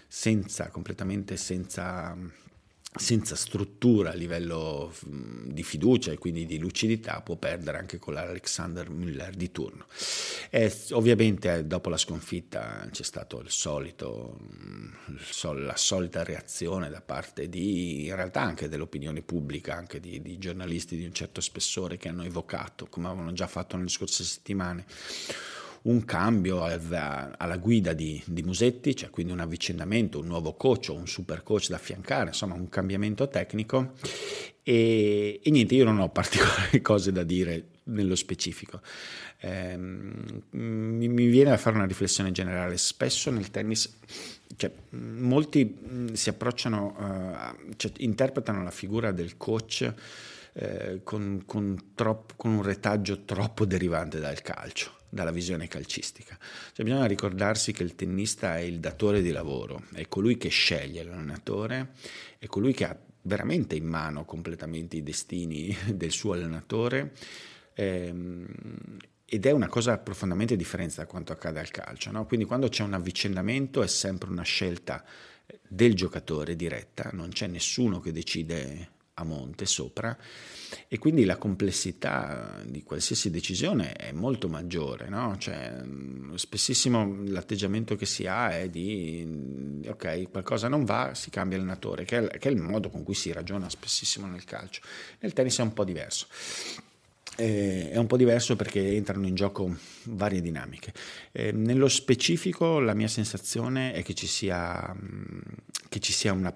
[0.08, 2.16] senza, completamente senza
[2.96, 8.90] senza struttura a livello di fiducia e quindi di lucidità può perdere anche con l'Alexander
[8.90, 9.86] Müller di turno.
[10.50, 13.04] E ovviamente dopo la sconfitta c'è
[13.42, 14.40] il solito,
[15.54, 20.98] la solita reazione da parte di, in realtà anche dell'opinione pubblica, anche di, di giornalisti
[20.98, 24.86] di un certo spessore che hanno evocato, come avevano già fatto nelle scorse settimane,
[25.88, 30.96] un cambio alla guida di, di, Musetti, cioè quindi un avvicendamento, un nuovo coach o
[30.96, 33.94] un super coach da affiancare, insomma un cambiamento tecnico
[34.64, 38.82] e, e niente, io non ho particolari cose da dire nello specifico.
[39.40, 42.76] Eh, mi, mi, viene da fare una riflessione generale.
[42.76, 43.98] Spesso nel tennis,
[44.58, 49.94] cioè, molti mm, si approcciano, uh, cioè, interpretano la figura del coach
[50.52, 56.38] eh, con, con, troppo, con un retaggio troppo derivante dal calcio dalla visione calcistica.
[56.74, 61.04] Cioè, bisogna ricordarsi che il tennista è il datore di lavoro, è colui che sceglie
[61.04, 61.92] l'allenatore,
[62.38, 67.14] è colui che ha veramente in mano completamente i destini del suo allenatore
[67.74, 68.46] ehm,
[69.26, 72.12] ed è una cosa profondamente differente da quanto accade al calcio.
[72.12, 72.26] No?
[72.26, 75.04] Quindi quando c'è un avvicendamento è sempre una scelta
[75.68, 80.18] del giocatore diretta, non c'è nessuno che decide a monte sopra
[80.88, 85.36] e quindi la complessità di qualsiasi decisione è molto maggiore, no?
[85.38, 85.82] cioè,
[86.36, 92.28] spessissimo l'atteggiamento che si ha è di ok, qualcosa non va, si cambia allenatore, che
[92.28, 94.82] è, che è il modo con cui si ragiona spessissimo nel calcio.
[95.20, 96.28] Nel tennis è un po' diverso.
[97.38, 100.94] eh, è un po' diverso perché entrano in gioco varie dinamiche.
[101.32, 104.96] Eh, nello specifico la mia sensazione è che ci sia,
[105.88, 106.54] che ci sia una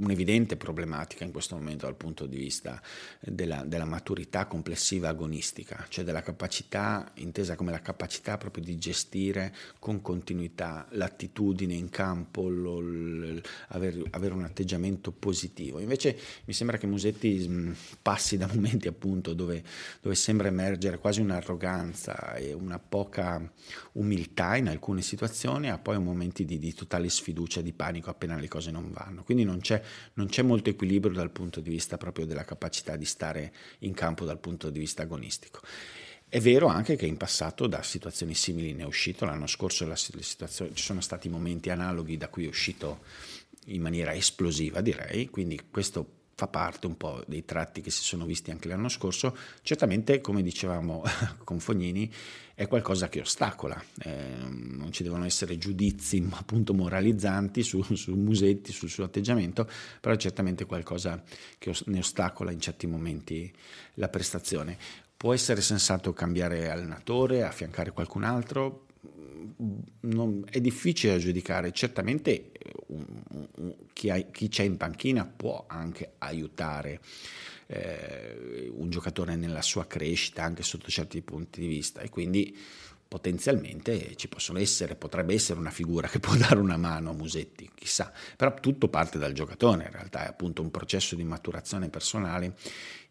[0.00, 2.80] un'evidente problematica in questo momento dal punto di vista
[3.20, 9.54] della, della, maturità complessiva agonistica, cioè della capacità, intesa come la capacità proprio di gestire
[9.78, 12.78] con continuità l'attitudine in campo, lo,
[13.68, 15.78] avere, avere, un atteggiamento positivo.
[15.78, 19.62] Invece mi sembra che Musetti mh, passi da momenti appunto dove,
[20.00, 23.50] dove sembra emergere quasi un'arroganza e una poca
[23.92, 28.48] umiltà in alcune situazioni a poi momenti di, di totale sfiducia, di panico appena le
[28.48, 29.22] cose non vanno.
[29.24, 29.82] Quindi non c'è,
[30.14, 34.24] non c'è molto equilibrio dal punto di vista proprio della capacità di stare in campo
[34.24, 35.60] dal punto di vista agonistico.
[36.28, 40.70] È vero anche che in passato da situazioni simili ne è uscito, l'anno scorso ci
[40.74, 43.00] sono stati momenti analoghi da cui è uscito
[43.66, 48.24] in maniera esplosiva direi, quindi questo fa parte un po' dei tratti che si sono
[48.24, 51.02] visti anche l'anno scorso, certamente come dicevamo
[51.44, 52.10] con Fognini
[52.54, 58.72] è qualcosa che ostacola, eh, non ci devono essere giudizi appunto moralizzanti su, su Musetti,
[58.72, 59.68] sul suo atteggiamento,
[60.00, 61.22] però è certamente qualcosa
[61.58, 63.52] che ne ostacola in certi momenti
[63.94, 64.78] la prestazione.
[65.14, 68.86] Può essere sensato cambiare allenatore, affiancare qualcun altro,
[70.00, 72.50] non, è difficile da giudicare, certamente
[73.92, 77.00] chi, ha, chi, c'è in panchina può anche aiutare
[77.66, 82.00] eh, un giocatore nella sua crescita anche sotto certi punti di vista.
[82.00, 82.56] E quindi
[83.10, 87.68] potenzialmente ci possono essere, potrebbe essere una figura che può dare una mano a Musetti,
[87.74, 90.24] chissà, però tutto parte dal giocatore, in realtà.
[90.24, 92.54] È appunto un processo di maturazione personale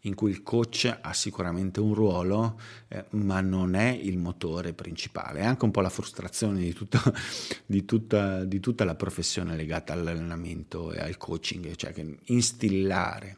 [0.01, 5.39] in cui il coach ha sicuramente un ruolo, eh, ma non è il motore principale.
[5.39, 7.01] È anche un po' la frustrazione di tutta,
[7.65, 13.37] di tutta, di tutta la professione legata all'allenamento e al coaching, cioè che instillare,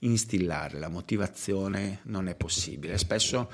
[0.00, 2.98] instillare la motivazione non è possibile.
[2.98, 3.48] Spesso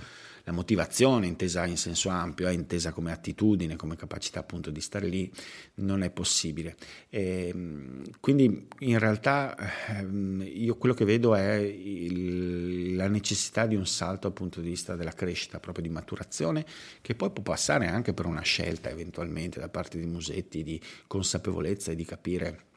[0.44, 5.06] la motivazione intesa in senso ampio, è intesa come attitudine, come capacità appunto di stare
[5.06, 5.30] lì,
[5.74, 6.76] non è possibile.
[7.08, 9.56] E, ehm, quindi in realtà
[9.98, 14.68] ehm, io quello che vedo è il, la necessità di un salto dal punto di
[14.68, 16.66] vista della crescita, proprio di maturazione,
[17.00, 21.92] che poi può passare anche per una scelta eventualmente da parte di Musetti di consapevolezza
[21.92, 22.70] e di capire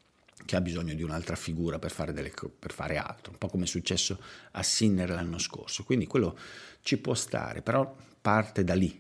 [0.44, 3.64] che ha bisogno di un'altra figura per fare, delle, per fare, altro, un po' come
[3.64, 4.20] è successo
[4.52, 5.84] a Sinner l'anno scorso.
[5.84, 6.38] Quindi quello
[6.82, 9.00] ci può stare, però parte da lì,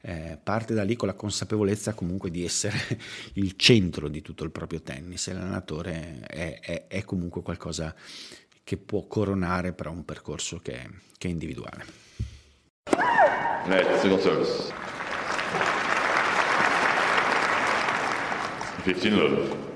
[0.00, 2.78] eh, parte da lì con la consapevolezza comunque di essere
[3.34, 7.94] il centro di tutto il proprio tennis e l'allenatore è, è, è comunque qualcosa
[8.64, 11.84] che può coronare però un percorso che, che è individuale.
[13.66, 14.72] Net, single service.
[18.82, 19.71] 15 love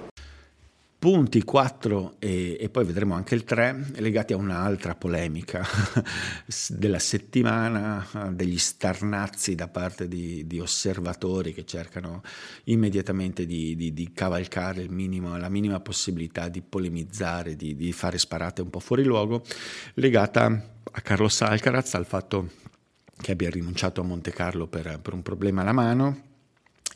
[1.07, 5.65] punti 4 e, e, poi vedremo anche il 3 legati a un'altra polemica
[6.71, 12.23] della settimana, degli starnazzi da parte di, di osservatori che cercano
[12.65, 18.71] immediatamente di, di, di cavalcare minimo, la minima possibilità di polemizzare, di, fare sparate un
[18.71, 19.45] po' fuori luogo,
[19.95, 20.47] legata
[20.91, 22.51] a Carlos Alcaraz, al fatto
[23.17, 26.35] che abbia rinunciato a Monte Carlo per, per un problema alla mano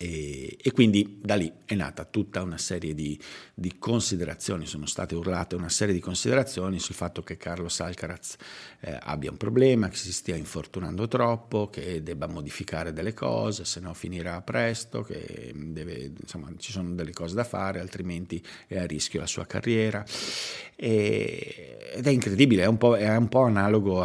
[0.03, 3.21] e, e, quindi da lì è nata tutta una serie di,
[3.53, 8.37] di, considerazioni, sono state urlate una serie di considerazioni sul fatto che Carlos Alcaraz
[8.81, 13.81] eh, abbia un problema, che si stia infortunando troppo, che debba modificare delle cose, se
[13.81, 18.87] no finirà presto, che deve, insomma, ci sono delle cose da fare, altrimenti è a
[18.87, 20.03] rischio la sua carriera.
[20.77, 24.03] E, ed è incredibile, è un po', è un po analogo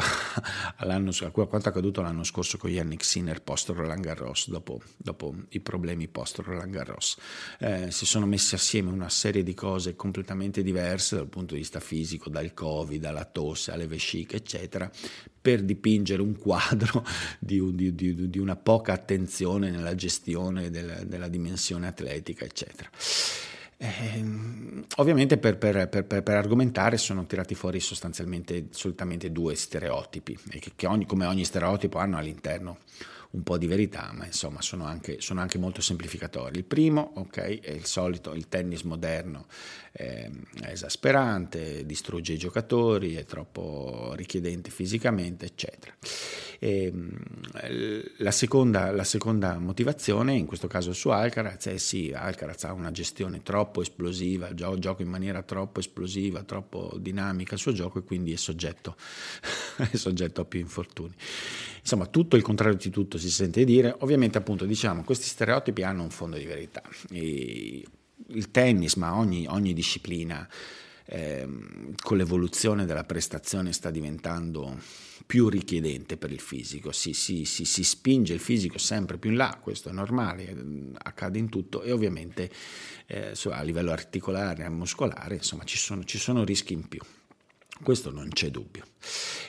[0.78, 5.62] all'anno, a quanto accaduto l'anno scorso con Yannick Sinner post Roland Garros, dopo, dopo i
[5.62, 7.18] problemi post Roland Garros.
[7.60, 11.80] Eh, si sono messi assieme una serie di cose completamente diverse dal punto di vista
[11.80, 14.90] fisico, dal Covid, alla tosse, alle vesciche, eccetera,
[15.42, 17.06] per dipingere un quadro
[17.40, 22.90] di, di, di, di una poca attenzione nella gestione della, della dimensione atletica, eccetera.
[23.78, 24.24] Eh,
[24.96, 30.88] ovviamente per, per, per, per, argomentare sono tirati fuori sostanzialmente solitamente due stereotipi, che, che
[30.88, 32.78] ogni, come ogni stereotipo hanno all'interno
[33.36, 36.58] un po' di verità, ma insomma sono anche, sono anche molto semplificatori.
[36.58, 39.48] Il primo, ok, è il solito, il tennis moderno
[39.92, 40.30] eh,
[40.62, 45.94] è esasperante, distrugge i giocatori, è troppo richiedente fisicamente, eccetera.
[46.60, 52.64] E, ehm, la, seconda, la, seconda, motivazione, in questo caso su Alcaraz, è sì, Alcaraz
[52.64, 57.74] ha una gestione troppo esplosiva, gio- gioca in maniera troppo esplosiva, troppo dinamica il suo
[57.74, 58.96] gioco e quindi è soggetto,
[59.92, 61.14] è soggetto a più infortuni.
[61.86, 63.96] Insomma, tutto il contrario di tutto si sente dire.
[64.00, 66.82] Ovviamente, appunto, diciamo, questi stereotipi hanno un fondo di verità.
[67.12, 67.86] E
[68.30, 70.50] il tennis, ma ogni, ogni disciplina
[71.06, 71.48] eh,
[72.02, 74.80] con l'evoluzione della prestazione sta diventando
[75.28, 79.38] più richiedente per il fisico, si, si, si, si, spinge il fisico sempre più in
[79.38, 80.56] là, questo è normale, eh,
[81.04, 82.50] accade in tutto e ovviamente
[83.06, 87.02] eh, a livello articolare e muscolare insomma, ci, sono, ci sono rischi in più.
[87.82, 88.86] Questo non c'è dubbio.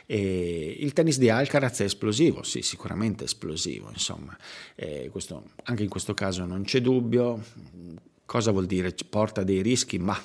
[0.05, 4.37] E il tennis di Alcaraz è esplosivo, sì, sicuramente esplosivo, insomma,
[5.11, 7.43] questo, anche in questo caso non c'è dubbio.
[8.25, 8.93] Cosa vuol dire?
[9.09, 9.99] Porta dei rischi?
[9.99, 10.21] Ma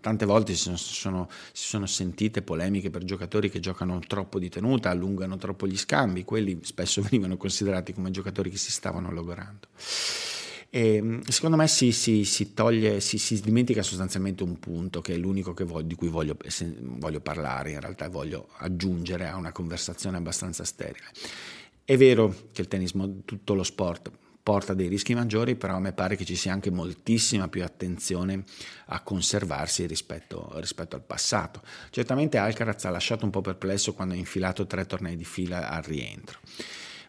[0.00, 4.90] tante volte si sono, si sono, sentite polemiche per giocatori che giocano troppo di tenuta,
[4.90, 9.68] allungano troppo gli scambi, quelli spesso venivano considerati come giocatori che si stavano logorando.
[10.70, 15.14] E, ehm, secondo me si, si, si toglie, si, si, dimentica sostanzialmente un punto che
[15.14, 16.36] è l'unico che voglio, di cui voglio,
[16.80, 21.06] voglio parlare, in realtà voglio aggiungere a una conversazione abbastanza sterile.
[21.84, 24.10] È vero che il tennismo, tutto lo sport,
[24.42, 28.44] porta dei rischi maggiori, però a me pare che ci sia anche moltissima più attenzione
[28.86, 31.62] a conservarsi rispetto, rispetto, al passato.
[31.90, 35.82] Certamente Alcaraz ha lasciato un po' perplesso quando ha infilato tre tornei di fila al
[35.82, 36.38] rientro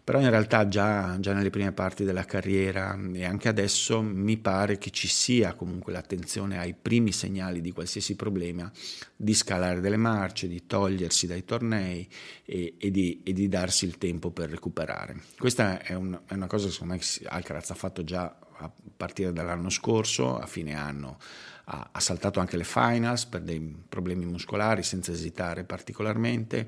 [0.08, 4.78] però in realtà già, già, nelle prime parti della carriera e anche adesso mi pare
[4.78, 8.72] che ci sia comunque l'attenzione ai primi segnali di qualsiasi problema,
[9.14, 12.08] di scalare delle marce, di togliersi dai tornei
[12.46, 15.24] e, e, di, e di, darsi il tempo per recuperare.
[15.38, 19.34] Questa è, un, è una cosa che secondo me Alcaraz ha fatto già a partire
[19.34, 21.18] dall'anno scorso, a fine anno
[21.70, 26.68] ha, ha saltato anche le finals per dei problemi muscolari senza esitare particolarmente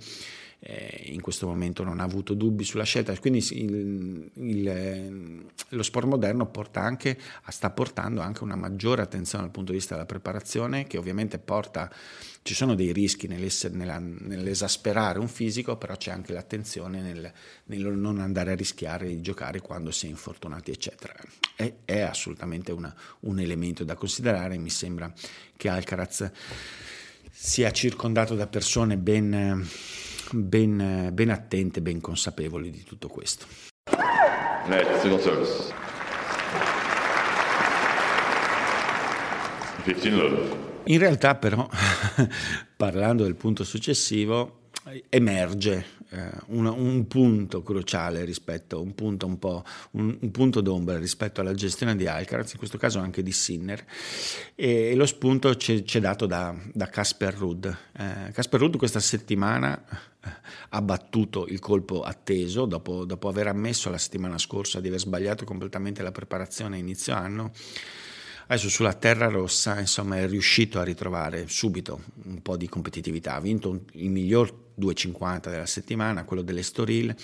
[0.59, 6.05] eh, in questo momento non ha avuto dubbi sulla scelta, quindi il, il, lo sport
[6.05, 10.85] moderno porta anche, sta portando anche una maggiore attenzione dal punto di vista della preparazione
[10.85, 11.89] che ovviamente porta,
[12.41, 17.31] ci sono dei rischi nella, nell'esasperare un fisico, però c'è anche l'attenzione nel,
[17.65, 21.13] nel, non andare a rischiare di giocare quando si è infortunati, eccetera.
[21.55, 24.87] È, è assolutamente una, un elemento da considerare, mi sembra
[25.55, 26.31] che Alcaraz
[27.31, 29.67] sia circondato da persone ben
[30.31, 33.45] ben, ben attente, ben consapevoli di tutto questo.
[34.67, 35.73] Net, single service.
[39.83, 40.67] 15 love.
[40.85, 41.67] In realtà però,
[42.75, 44.69] parlando del punto successivo,
[45.09, 50.97] emerge eh, un, un, punto cruciale rispetto, un punto un po', un, un, punto d'ombra
[50.97, 53.85] rispetto alla gestione di Alcaraz, in questo caso anche di Sinner,
[54.55, 56.55] e, e lo spunto ci è dato da,
[56.89, 57.65] Casper Rudd.
[57.65, 59.83] Eh, Casper Rudd questa settimana
[60.23, 60.29] eh,
[60.69, 65.45] ha battuto il colpo atteso dopo, dopo aver ammesso la settimana scorsa di aver sbagliato
[65.45, 67.51] completamente la preparazione inizio anno
[68.51, 73.35] Adesso sulla terra rossa, insomma, è riuscito a ritrovare subito un po' di competitività.
[73.35, 77.15] Ha vinto il miglior 2,50 della settimana, quello dell'Estoril.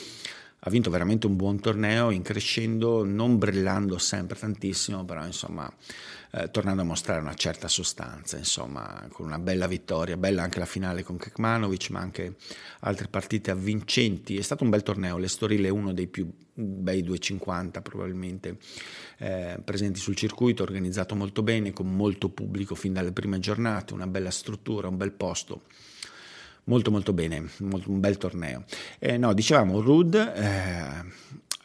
[0.60, 5.72] Ha vinto veramente un buon torneo in crescendo, non brillando sempre tantissimo, però insomma
[6.38, 10.66] eh, tornando a mostrare una certa sostanza, insomma, con una bella vittoria, bella anche la
[10.66, 12.36] finale con Kekmanovic, ma anche
[12.82, 14.36] altre partite avvincenti.
[14.36, 18.58] È stato un bel torneo, l'Estoril è uno dei più bei 250 probabilmente
[19.20, 24.08] eh, presenti sul circuito, organizzato molto bene, con molto pubblico fin dalle prime giornate, una
[24.08, 25.64] bella struttura, un bel posto.
[26.66, 28.64] Molto molto bene, molto, un bel torneo.
[29.00, 31.04] Eh, no, dicevamo, Rud eh,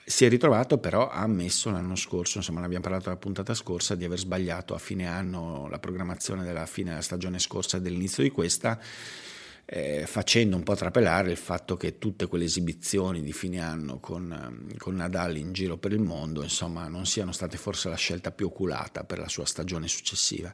[0.05, 3.94] si è ritrovato però, ha ammesso l'anno scorso, insomma ne abbiamo parlato la puntata scorsa,
[3.94, 8.22] di aver sbagliato a fine anno la programmazione della fine della stagione scorsa e dell'inizio
[8.22, 8.78] di questa
[9.72, 14.68] eh, facendo un po' trapelare il fatto che tutte quelle esibizioni di fine anno con,
[14.78, 18.46] con, Nadal in giro per il mondo insomma, non siano state forse la scelta più
[18.46, 20.53] oculata per la sua stagione successiva.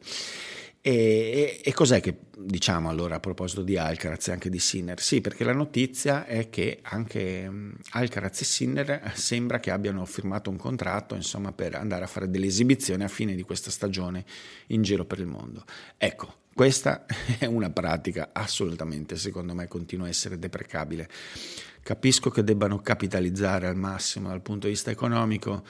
[0.86, 5.00] E, e, e, cos'è che diciamo allora a proposito di Alcaraz e anche di Sinner?
[5.00, 7.50] Sì, perché la notizia è che anche
[7.90, 12.46] Alcaraz e Sinner sembra che abbiano firmato un contratto insomma, per andare a fare delle
[12.46, 14.24] esibizioni a fine di questa stagione
[14.68, 15.64] in giro per il mondo.
[15.98, 17.04] Ecco, questa
[17.36, 21.08] è una pratica assolutamente, secondo me, continua a essere deprecabile.
[21.82, 25.64] Capisco che debbano capitalizzare al massimo dal punto di vista economico,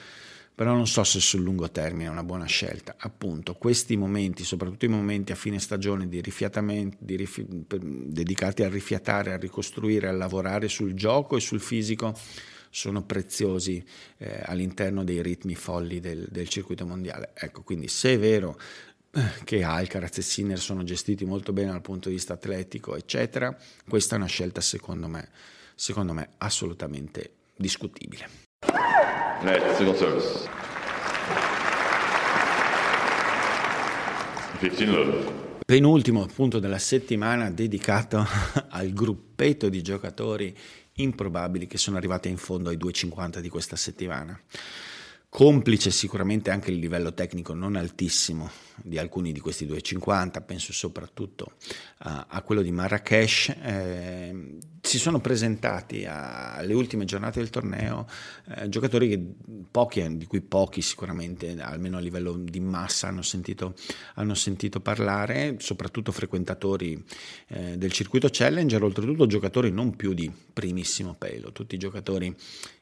[0.57, 2.95] però non so se sul lungo termine è una buona scelta.
[2.97, 8.67] Appunto, questi momenti, soprattutto i momenti a fine stagione di rifiatamento, di rifi- dedicati a
[8.67, 12.19] rifiatare, a ricostruire, a lavorare sul gioco e sul fisico,
[12.71, 13.85] sono preziosi
[14.17, 17.33] eh, all'interno dei ritmi folli del, del circuito mondiale.
[17.35, 18.59] Ecco, quindi se è vero
[19.43, 23.55] che Alcaraz e Sinner sono gestiti molto bene dal punto di vista atletico, eccetera,
[23.87, 25.29] questa è una scelta secondo me,
[25.75, 28.46] secondo me assolutamente discutibile.
[29.43, 30.49] Net, single service.
[34.57, 35.45] 15 love.
[35.63, 38.25] Penultimo punto della settimana dedicato
[38.69, 40.57] al gruppetto di giocatori
[40.93, 44.39] improbabili che sono arrivati in fondo ai 2,50 di questa settimana.
[45.29, 48.49] Complice sicuramente anche il livello tecnico non altissimo
[48.81, 51.53] di alcuni di questi 250, penso soprattutto
[51.99, 58.07] a, a quello di Marrakesh, eh, si sono presentati alle ultime giornate del torneo
[58.55, 59.21] eh, giocatori che
[59.69, 63.75] pochi, di cui pochi sicuramente, almeno a livello di massa, hanno sentito,
[64.15, 67.03] hanno sentito parlare, soprattutto frequentatori
[67.47, 72.33] eh, del circuito Challenger, oltretutto giocatori non più di primissimo pelo, tutti giocatori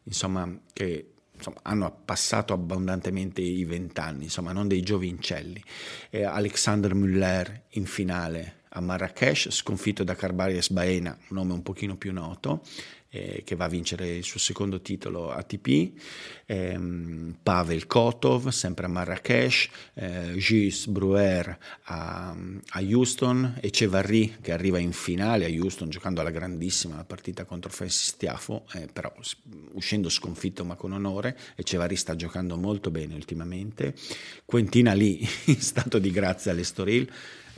[0.04, 5.64] insomma che insomma, hanno passato abbondantemente i vent'anni, insomma, non dei giovincelli.
[6.10, 11.96] Eh, Alexander Müller in finale a Marrakesh, sconfitto da Carbarias Baena, un nome un pochino
[11.96, 12.62] più noto,
[13.16, 15.94] eh, che va a vincere il suo secondo titolo ATP,
[16.46, 22.36] ehm, Pavel Kotov, sempre a Marrakesh, eh, Gilles Bruer a,
[22.70, 28.18] a Houston, Echevarri che arriva in finale a Houston giocando alla grandissima partita contro Francis
[28.18, 29.14] Tiafo, eh, però
[29.74, 33.94] uscendo sconfitto ma con onore, Echevarri sta giocando molto bene ultimamente,
[34.44, 37.10] Quentina lì in stato di grazia all'Estoril,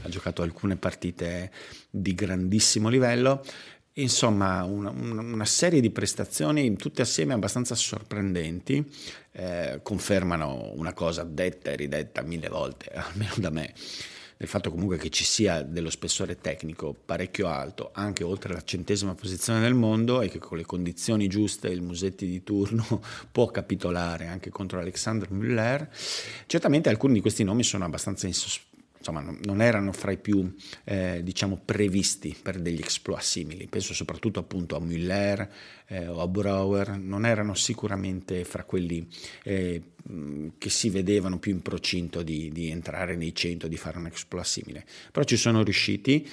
[0.03, 1.51] ha giocato alcune partite
[1.89, 3.43] di grandissimo livello,
[3.99, 8.85] Insomma, una, una, serie di prestazioni tutte assieme abbastanza sorprendenti,
[9.31, 13.73] eh, confermano una cosa detta e ridetta mille volte, almeno da me,
[14.37, 19.15] del fatto comunque che ci sia dello spessore tecnico parecchio alto, anche oltre la centesima
[19.15, 24.27] posizione del mondo, e che con le condizioni giuste il Musetti di turno può capitolare
[24.27, 25.87] anche contro Alexander Müller.
[26.45, 28.66] Certamente alcuni di questi nomi sono abbastanza insospettabili
[29.07, 30.53] insomma, non erano fra i più
[30.83, 33.67] eh, diciamo, previsti per degli exploit simili.
[33.67, 35.47] Penso soprattutto appunto a Müller
[35.87, 39.07] eh, o a Brauer, non erano sicuramente fra quelli
[39.43, 39.81] eh,
[40.57, 44.45] che si vedevano più in procinto di, di entrare nei 100, di fare un exploit
[44.45, 44.85] simile.
[45.11, 46.27] Però ci sono riusciti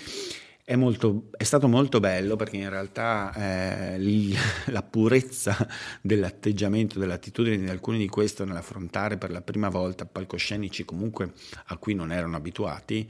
[0.65, 3.99] è, molto, è, stato molto bello perché in realtà eh,
[4.73, 5.55] la purezza
[6.01, 11.33] dell'atteggiamento, dell'attitudine di alcuni di questi nell'affrontare per la prima volta palcoscenici comunque
[11.67, 13.07] a cui non erano abituati,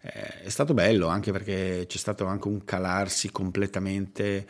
[0.00, 4.46] eh, è stato bello anche perché c'è stato anche un calarsi completamente,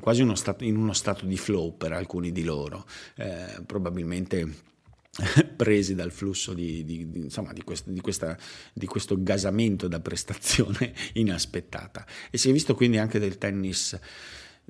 [0.00, 2.86] quasi uno stato, in uno stato di flow per alcuni di loro,
[3.16, 4.68] eh, probabilmente
[5.56, 8.36] presi dal flusso di, di, di, insomma, questo, questa,
[8.72, 12.06] di, questo gasamento da prestazione inaspettata.
[12.30, 13.98] E si è visto quindi anche del tennis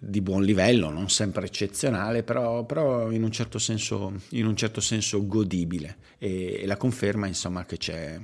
[0.03, 4.80] di buon livello, non sempre eccezionale, però, però in, un certo senso, in, un certo
[4.80, 8.18] senso, godibile e, e la conferma insomma, che c'è,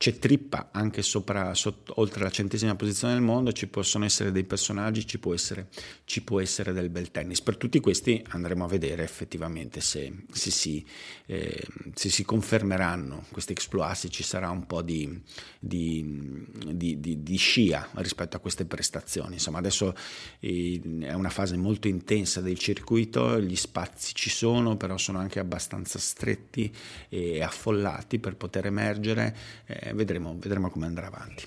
[0.00, 4.44] c'è trippa anche sopra, sotto, oltre la centesima posizione del mondo, ci possono essere dei
[4.44, 5.68] personaggi, ci può essere,
[6.06, 7.42] ci può essere del bel tennis.
[7.42, 10.82] Per tutti questi andremo a vedere effettivamente se, se, si,
[11.26, 15.20] eh, se si, confermeranno questi exploit, se ci sarà un po' di,
[15.58, 19.34] di, di, di, scia rispetto a queste prestazioni.
[19.34, 19.94] Insomma, adesso
[20.38, 25.40] eh, è una fase molto intensa del circuito, gli spazi ci sono, però sono anche
[25.40, 26.74] abbastanza stretti
[27.10, 29.36] e affollati per poter emergere.
[29.66, 31.46] Eh, vedremo, vedremo come andrà avanti.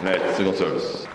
[0.00, 1.08] Net, single service.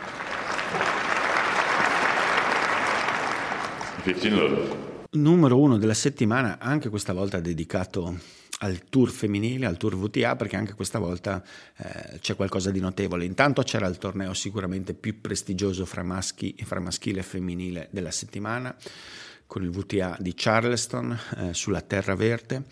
[4.03, 4.89] 15 love.
[5.11, 8.17] Numero uno della settimana, anche questa volta dedicato
[8.59, 11.43] al tour femminile, al tour VTA, perché anche questa volta
[11.77, 13.25] eh, c'è qualcosa di notevole.
[13.25, 18.75] Intanto c'era il torneo sicuramente più prestigioso fra, maschi, fra maschile e femminile della settimana,
[19.45, 22.63] con il VTA di Charleston eh, sulla terra verde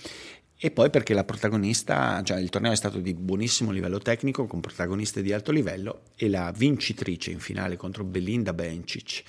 [0.62, 4.60] e poi perché la protagonista, cioè il torneo è stato di buonissimo livello tecnico, con
[4.60, 9.24] protagoniste di alto livello, e la vincitrice in finale contro Belinda Bencic.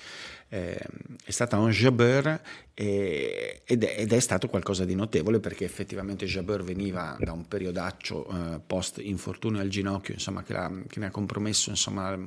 [0.49, 0.77] Eh,
[1.23, 2.41] è stata un Jabeur
[2.73, 7.47] eh, ed, è, ed, è, stato qualcosa di notevole perché effettivamente Jabeur veniva da un
[7.47, 10.53] periodaccio eh, post infortunio al ginocchio, insomma, che,
[10.89, 12.19] che ne ha compromesso insomma,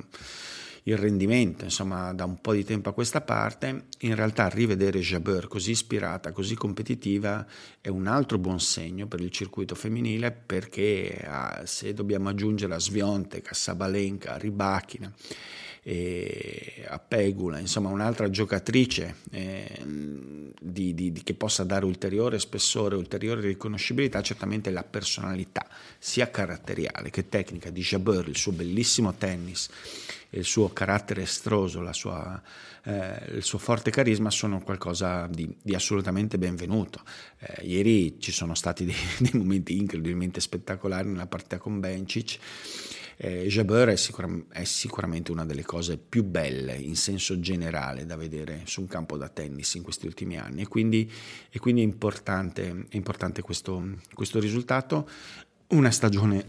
[0.87, 5.47] il rendimento, insomma, da un po' di tempo a questa parte, in realtà rivedere Jabeur
[5.47, 7.45] così ispirata, così competitiva
[7.81, 12.79] è un altro buon segno per il circuito femminile perché ah, se dobbiamo aggiungere a
[12.79, 15.11] Sviontek, a Sabalenka, a Ribachina,
[16.87, 19.83] a Pegula, insomma un'altra giocatrice eh,
[20.59, 25.67] di, di, di, che possa dare ulteriore spessore, ulteriore riconoscibilità, certamente la personalità
[25.99, 29.69] sia caratteriale che tecnica di Jabeur, il suo bellissimo tennis
[30.35, 32.41] il suo carattere estroso, sua,
[32.83, 37.01] eh, il suo forte carisma sono qualcosa di, di assolutamente benvenuto.
[37.39, 42.37] Eh, ieri ci sono stati dei, dei, momenti incredibilmente spettacolari nella partita con Bencic.
[43.17, 48.17] Eh, Jabeur è, sicura, è, sicuramente una delle cose più belle in senso generale da
[48.17, 51.09] vedere su un campo da tennis in questi ultimi anni e quindi,
[51.49, 55.09] e quindi è importante, è importante questo, questo risultato.
[55.67, 56.45] Una stagione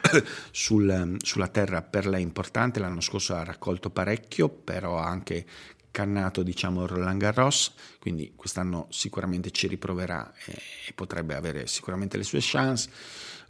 [0.52, 5.44] sul, sulla terra per lei importante, l'anno scorso ha raccolto parecchio, però ha anche
[5.90, 12.40] cannato diciamo Roland Garros, quindi quest'anno sicuramente ci riproverà e potrebbe avere sicuramente le sue
[12.40, 12.88] chance.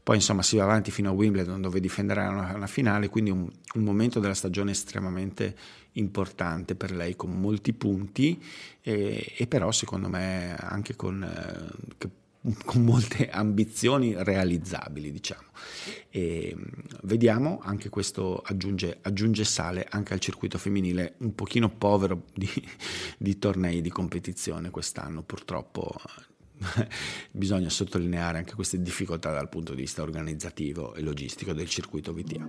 [0.02, 3.48] Poi insomma si va avanti fino a Wimbledon dove difenderà una, una finale, quindi un,
[3.74, 5.54] un, momento della stagione estremamente
[5.92, 8.42] importante per lei con molti punti
[8.80, 12.08] e, e però secondo me anche con, eh,
[12.64, 15.48] con molte ambizioni realizzabili, diciamo.
[16.08, 16.56] E
[17.02, 22.50] vediamo, anche questo aggiunge, aggiunge, sale anche al circuito femminile, un pochino povero di,
[23.18, 25.94] di tornei di competizione quest'anno, purtroppo
[27.30, 32.48] bisogna sottolineare anche queste difficoltà dal punto di vista organizzativo e logistico del circuito VTA.